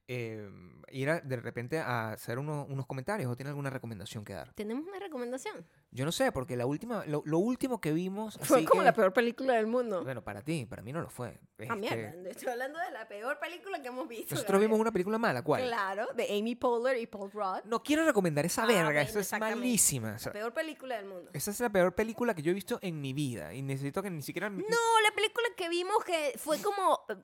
[0.08, 0.50] eh,
[0.90, 4.52] ir a- de repente a hacer uno- unos comentarios o tiene alguna recomendación que dar.
[4.52, 5.64] ¿Tenemos una recomendación?
[5.92, 8.36] Yo no sé, porque la última, lo, lo último que vimos.
[8.42, 10.02] Fue así como que- la peor película del mundo.
[10.02, 11.28] Bueno, para ti, para mí no lo fue.
[11.28, 14.34] Ah, Este, mierda, estoy hablando de la peor película que hemos visto.
[14.34, 14.68] nosotros Gabriel.
[14.68, 15.62] vimos una película mala, ¿cuál?
[15.68, 17.60] Claro, de Amy Poehler y Paul Rudd.
[17.64, 19.60] No quiero recomendar esa Ah, verga, bueno, esa es exactamente.
[19.60, 20.14] malísima.
[20.16, 21.30] o sea, La peor película del mundo.
[21.32, 24.10] esa es la peor película que yo he visto en mi vida y necesito que
[24.10, 24.50] ni siquiera.
[24.50, 27.14] No, la película que vimos que fue como eh,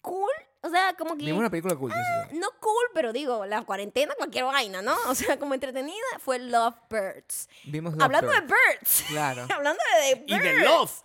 [0.00, 0.30] cool,
[0.62, 1.90] o sea, como que Vimos una película cool.
[1.92, 2.40] necesito.
[2.40, 4.94] no cool, pero digo, la cuarentena, cualquier vaina, ¿no?
[5.08, 7.48] O sea, como entretenida, fue Love Birds.
[7.64, 9.04] Vimos Hablando de birds.
[9.08, 9.46] Claro.
[9.54, 10.64] Hablando de, de Y de birds.
[10.64, 11.02] Love.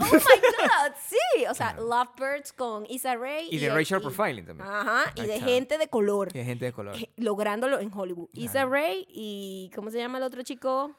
[0.00, 1.46] Oh my God, sí.
[1.48, 1.86] O sea, Claro.
[1.86, 3.46] Lovebirds con Issa Rae.
[3.50, 4.68] Y de racial profiling también.
[4.68, 6.30] Ajá, y de gente de color.
[6.30, 6.94] Que hay gente de color.
[6.94, 8.28] eh, Lográndolo en Hollywood.
[8.34, 8.70] Issa Claro.
[8.70, 9.70] Rae y.
[9.74, 10.94] ¿Cómo se llama el otro chico?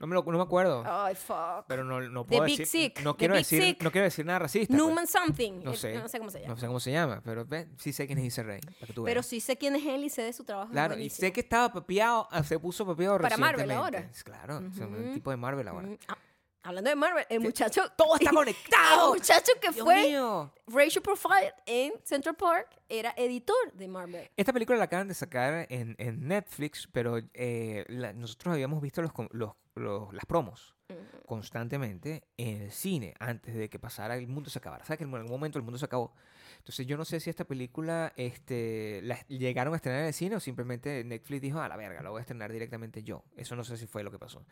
[0.00, 0.82] No me, lo- no me acuerdo.
[0.86, 1.64] Ay, fuck.
[1.66, 2.66] Pero no, no The puedo Big decir.
[2.66, 3.82] Sick, No The quiero, Big decir, Sick.
[3.82, 4.68] no quiero decir nada racista.
[4.72, 4.78] pues.
[4.86, 5.62] Newman Something.
[5.64, 5.94] No Eh, sé.
[5.94, 6.54] No sé cómo se llama.
[6.54, 8.60] No sé cómo se llama, pero ve, sí sé quién es Issa Rae.
[8.60, 9.26] Para que tú Pero veas.
[9.26, 10.70] sí sé quién es él y sé de su trabajo.
[10.70, 11.26] Claro, y buenísimo.
[11.26, 13.98] sé que estaba papeado, ah, se puso papeado Para Marvel recientemente.
[13.98, 14.10] ahora.
[14.24, 15.88] Claro, o sea, un tipo de Marvel ahora.
[16.06, 16.16] Ah,
[16.62, 17.82] hablando de Marvel, el muchacho.
[17.96, 19.14] Todo está El conectado.
[19.14, 20.52] muchacho que Dios fue mío.
[20.66, 24.30] Racial Profile en Central Park era editor de Marvel.
[24.36, 29.00] Esta película la acaban de sacar en, en Netflix, pero eh, la- nosotros habíamos visto
[29.02, 30.74] los, com- los- los- las promos
[31.26, 34.84] constantemente en el cine antes de que pasara el mundo se acabara.
[34.84, 36.14] ¿Sabes que en algún momento el mundo se acabó?
[36.58, 40.36] Entonces yo no sé si esta película este, la llegaron a estrenar en el cine
[40.36, 43.22] o simplemente Netflix dijo, a la verga, la voy a estrenar directamente yo.
[43.36, 44.44] Eso no sé si fue lo que pasó.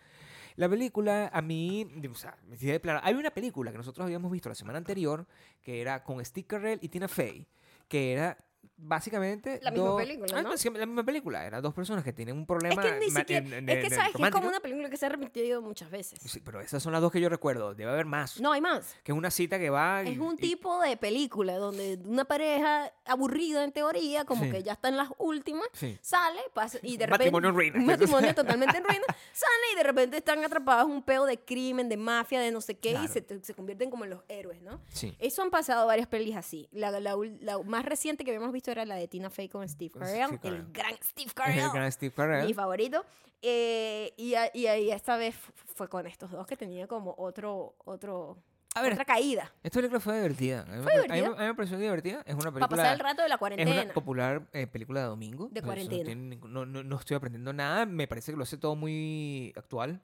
[0.56, 4.48] La película, a mí, o sea, me claro, hay una película que nosotros habíamos visto
[4.48, 5.26] la semana anterior
[5.62, 7.46] que era con Steve Carell y Tina Fey,
[7.88, 8.38] que era
[8.78, 10.50] básicamente La misma dos- película, Ah, ¿no?
[10.78, 11.46] la misma película.
[11.46, 12.82] Eran dos personas que tienen un Es problema.
[12.82, 15.06] que ni siquiera, en- en- es que sabes que es como una película que se
[15.06, 16.18] ha repetido muchas veces.
[16.22, 17.74] Sí, pero esas son las dos que yo recuerdo.
[17.74, 18.40] Debe haber más.
[18.40, 18.94] No hay más.
[19.02, 20.02] Que es una cita que va.
[20.04, 24.50] y- Es un y- tipo de película donde una pareja aburrida en teoría, como Sí.
[24.50, 25.98] que ya está en las últimas, Sí.
[26.02, 27.24] sale pasa, y de repente...
[27.24, 27.78] matrimonio en ruinas.
[27.80, 29.06] Un matrimonio totalmente en ruinas.
[29.32, 32.60] Sale y de repente están atrapados en un peo de crimen, de mafia, de no
[32.60, 34.80] sé qué, y se, se convierten como en los héroes, ¿no?
[34.88, 35.14] Sí.
[35.18, 36.68] Eso han pasado varias pelis así.
[36.72, 37.00] La, la
[37.40, 40.26] la más reciente que habíamos visto era la de Tina Fey con Steve Con Carell,
[40.26, 40.60] Steve Carell.
[40.66, 42.54] el gran Steve Es Carell, el gran Steve mi Carell.
[42.54, 43.04] favorito.
[43.42, 45.34] Eh, y, y ahí esta vez
[45.74, 48.38] fue con estos dos que tenía como otro, otro,
[48.74, 49.52] A ver, otra caída.
[49.62, 50.64] esta película fue divertida.
[50.64, 51.26] Fue A mí, divertida.
[51.26, 52.22] a mí me pareció divertida.
[52.26, 52.68] Es una Para película.
[52.82, 53.82] pasar el rato de la Es cuarentena.
[53.82, 55.48] una popular eh, película de domingo.
[55.52, 56.14] De cuarentena.
[56.48, 57.84] No, no- no estoy aprendiendo nada.
[57.86, 60.00] Me parece que lo hace todo muy actual.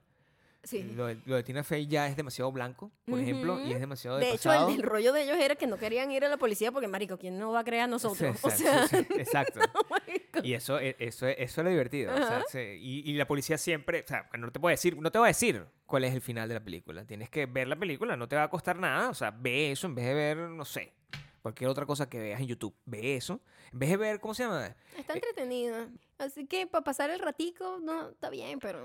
[0.63, 0.81] Sí.
[0.95, 4.17] Lo, de, lo de Tina Fey ya es demasiado blanco, por ejemplo, y es demasiado
[4.17, 6.37] de, De hecho, el, el rollo de ellos era que no querían ir a la
[6.37, 8.37] policía porque, marico, ¿quién no va a creer a nosotros?
[8.39, 9.59] Sí, o sea, sí, exacto.
[9.89, 10.39] marico.
[10.41, 12.13] Y eso, e- eso, eso era divertido.
[12.13, 12.43] o sea, Ajá.
[12.49, 15.25] se- y, y la policía siempre, o sea, no te puedo decir, no te voy
[15.25, 17.05] a decir cuál es el final de la película.
[17.05, 19.09] Tienes que ver la película, no te va a costar nada.
[19.09, 20.93] O sea, ve eso en vez de ver, no sé,
[21.41, 22.73] cualquier otra cosa que veas en YouTube.
[22.85, 23.41] Ve eso.
[23.73, 24.73] En vez de ver, ¿cómo se llama?
[24.97, 25.89] Está entretenida.
[26.17, 28.81] Así que para pasar el ratico, no, está bien, pero...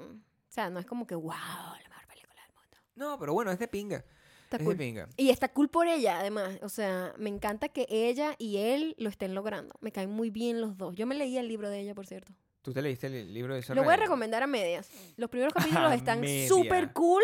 [0.48, 2.76] O sea, no es como que, wow, la mejor película del mundo.
[2.96, 4.04] No, pero bueno, es de pinga.
[4.44, 4.76] Está es cool.
[4.78, 5.08] de pinga.
[5.18, 6.58] Y está cool por ella, además.
[6.62, 9.74] O sea, me encanta que ella y él lo estén logrando.
[9.80, 10.94] Me caen muy bien los dos.
[10.94, 12.32] Yo me leí el libro de ella, por cierto.
[12.62, 14.88] ¿Tú te leíste el libro de esa Lo voy a recomendar a medias.
[15.16, 17.22] Los primeros capítulos están súper cool.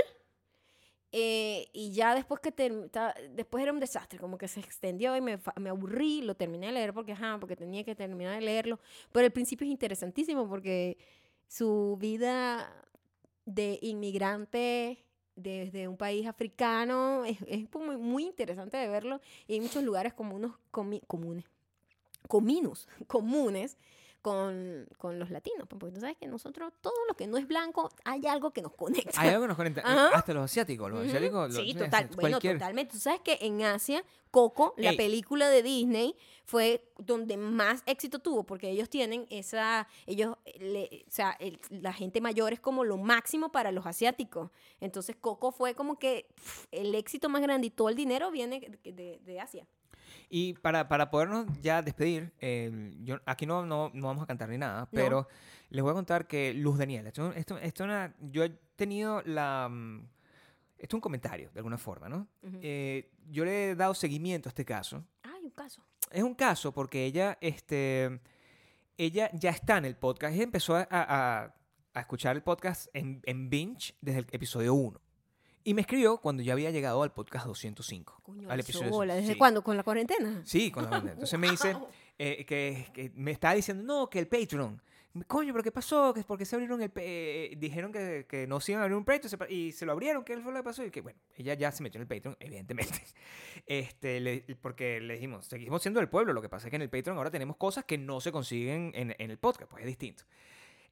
[1.12, 5.20] eh, y ya después que ta- después era un desastre, como que se extendió y
[5.20, 8.81] me, me aburrí, lo terminé de leer porque, ajá, porque tenía que terminar de leerlo.
[9.12, 10.99] Pero el principio es interesantísimo porque
[11.47, 12.70] su vida
[13.45, 15.05] de inmigrante
[15.36, 19.20] desde un país africano es, es como muy interesante de verlo.
[19.47, 21.45] Y hay muchos lugares como unos comi- comunes,
[22.28, 23.76] cominos, comunes
[24.25, 25.68] con, con los latinos.
[25.68, 28.62] pues, Porque tú sabes que nosotros, todo lo que no es blanco, hay algo que
[28.62, 29.20] nos conecta.
[29.20, 29.83] Hay algo que nos conecta.
[29.85, 30.16] Ajá.
[30.16, 30.91] Hasta los asiáticos.
[30.91, 32.09] Los asiáticos los- Sí, total.
[32.14, 32.93] Bueno, cualquier- totalmente.
[32.95, 34.97] Tú sabes que en Asia, Coco, la Ey.
[34.97, 36.16] película de Disney,
[36.47, 41.93] fue donde más éxito tuvo, porque ellos tienen esa, ellos, le- o sea, el- la
[41.93, 44.51] gente mayor es como lo máximo para los asiáticos.
[44.81, 46.27] Entonces Coco fue como que
[46.70, 49.66] el éxito más grande y todo el dinero viene de, de- de Asia.
[50.29, 54.49] Y para, para podernos ya despedir, eh, yo, aquí no, no, no vamos a cantar
[54.49, 55.29] ni nada, pero
[55.70, 59.68] les voy a contar que Luz Daniela, esto, esto, esto una- yo he tenido la...
[59.70, 60.01] mm,
[60.79, 62.27] Esto es un comentario, de alguna forma, ¿no?
[62.62, 65.05] Eh, yo le he dado seguimiento a este caso.
[65.22, 65.83] Ah, un caso.
[66.11, 68.20] Es un caso porque ella, este,
[68.99, 70.35] ella ya está en el podcast.
[70.35, 71.55] Ella empezó a, a-
[71.97, 75.01] a escuchar el podcast en, en binge desde el episodio 1.
[75.64, 78.20] Y me escribió cuando ya había llegado al podcast 205.
[78.22, 79.14] Coño, al episodio bola.
[79.14, 79.38] ¿Desde sí.
[79.38, 79.64] cuándo?
[79.64, 80.42] ¿Con la cuarentena?
[80.44, 81.12] Sí, con la banda.
[81.12, 81.74] Entonces me dice
[82.18, 84.80] eh, que, que me estaba diciendo, no, que el Patreon.
[85.28, 86.12] Coño, pero ¿qué pasó?
[86.12, 86.90] Que es porque se abrieron el...
[86.96, 89.92] eh, dijeron que, que no se iban a abrir un Patreon se y se lo
[89.92, 90.24] abrieron.
[90.24, 90.84] ¿Qué fue lo que pasó?
[90.84, 93.00] Y que, bueno, ella ya se metió en el Patreon, evidentemente.
[93.66, 96.34] Este, le- porque le dijimos, seguimos siendo el pueblo.
[96.34, 98.92] Lo que pasa es que en el Patreon ahora tenemos cosas que no se consiguen
[98.94, 100.24] en, en el podcast, pues es distinto.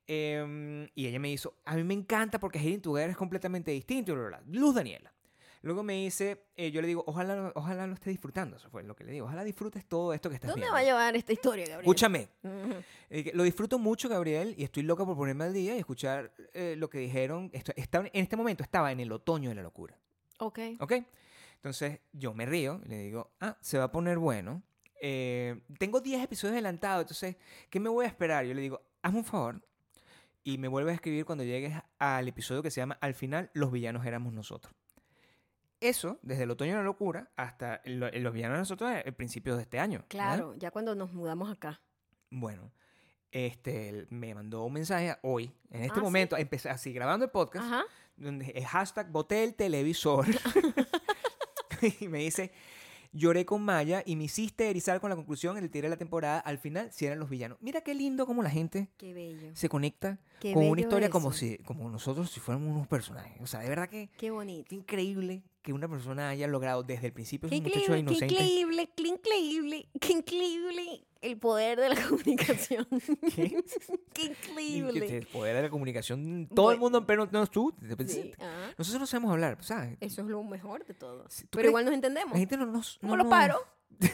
[0.07, 4.14] Em, y ella me hizo, a mí me encanta porque Hidden Together es completamente distinto.
[4.14, 4.61] bla, bla, bla.
[4.61, 5.12] Luz Daniela.
[5.64, 8.57] Luego me dice, eh, yo le digo, ojalá, ojalá lo estés disfrutando.
[8.57, 9.26] Eso fue lo que le digo.
[9.26, 10.74] Ojalá disfrutes todo esto que estás ¿Dónde viendo.
[10.74, 11.82] va a llevar esta historia, Gabriel?
[11.82, 12.28] Escúchame.
[13.11, 16.74] Eh, lo disfruto mucho, Gabriel, y estoy loca por ponerme al día y escuchar eh,
[16.76, 17.48] lo que dijeron.
[17.53, 19.96] Esto, está- en este momento estaba en el otoño de la locura.
[20.40, 20.59] Ok.
[20.80, 20.94] ¿Ok?
[21.57, 24.64] Entonces yo me río y le digo, ah, se va a poner bueno.
[25.00, 27.36] Eh, tengo 10 episodios adelantados, entonces,
[27.70, 28.44] ¿qué me voy a esperar?
[28.46, 29.64] Yo le digo, hazme un favor
[30.45, 33.70] y me vuelve a escribir cuando llegues al episodio que se llama Al final, los
[33.72, 34.74] villanos éramos nosotros.
[35.80, 39.57] Eso, desde el otoño de la locura hasta lo- los villanos éramos nosotros, el principio
[39.57, 39.99] de este año.
[39.99, 40.09] ¿verdad?
[40.09, 41.80] Claro, ya cuando nos mudamos acá.
[42.30, 42.72] Bueno,
[43.32, 46.01] este, me mandó un mensaje hoy, en este Ah, ¿sí?
[46.01, 47.82] momento, empecé así grabando el podcast, Ajá.
[48.16, 50.26] donde el hashtag boté el televisor
[52.01, 52.53] y me dice
[53.12, 56.38] lloré con Maya y me hiciste erizar con la conclusión el tiré de la temporada
[56.40, 57.58] al final si eran los villanos.
[57.60, 59.50] Mira qué lindo como la gente Qué bello.
[59.54, 63.34] se conecta Qué con una historia como si como nosotros si fuéramos unos personajes.
[63.40, 64.66] O sea de verdad que Qué bonito.
[64.68, 68.04] qué increíble que una persona haya logrado desde el principio Qué es un muchacho increíble,
[68.04, 68.34] qué inocente.
[68.34, 72.86] increíble, qué increíble, qué increíble el poder de la comunicación.
[73.34, 73.64] ¿Qué?
[74.14, 75.00] qué increíble.
[75.06, 77.72] te- poder de la comunicación todo el mundo pero no tú
[78.06, 78.32] Sí,
[78.76, 79.96] nosotros no sabemos hablar ¿sabes?
[80.00, 81.24] Eso es lo mejor de todo.
[81.28, 82.32] Sí, ¿tú Pero igual nos entendemos.
[82.32, 83.58] la gente no nos ¿Cómo no lo paro?
[84.00, 84.08] ¿Tú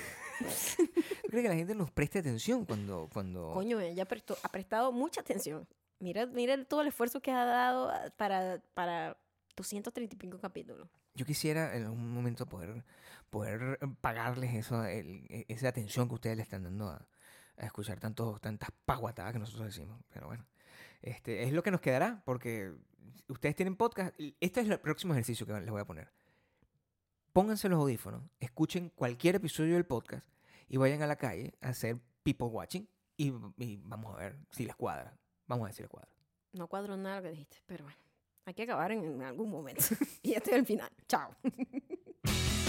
[1.31, 5.21] crees que la gente nos preste atención cuando cuando Coño, ella prestó, ha prestado mucha
[5.21, 5.67] atención.
[6.01, 9.19] Mira, mira todo el esfuerzo que ha dado ah, para, para
[9.57, 10.89] 235 capítulos.
[11.19, 12.85] Yo quisiera en algún momento poder,
[13.29, 17.09] poder pagarles eso, e- esa atención que ustedes le están dando a,
[17.57, 20.01] escuchar tanto, tantas paguatadas que nosotros decimos.
[20.11, 20.47] Pero bueno,
[21.03, 22.73] este, es lo que nos quedará porque
[23.27, 24.15] ustedes tienen podcast.
[24.39, 26.13] Este es el próximo ejercicio que les voy a poner.
[27.33, 30.25] Pónganse los audífonos, escuchen cualquier episodio del podcast
[30.69, 34.65] y vayan a la calle a hacer people watching y, y vamos a ver si
[34.65, 35.19] les cuadra.
[35.49, 36.13] Vamos a ver si les cuadra.
[36.53, 37.99] No cuadro nada lo que dijiste, pero bueno,
[38.49, 39.85] hay que acabar en, algún momento.
[40.23, 40.91] y este es el final.
[41.07, 41.37] Chao.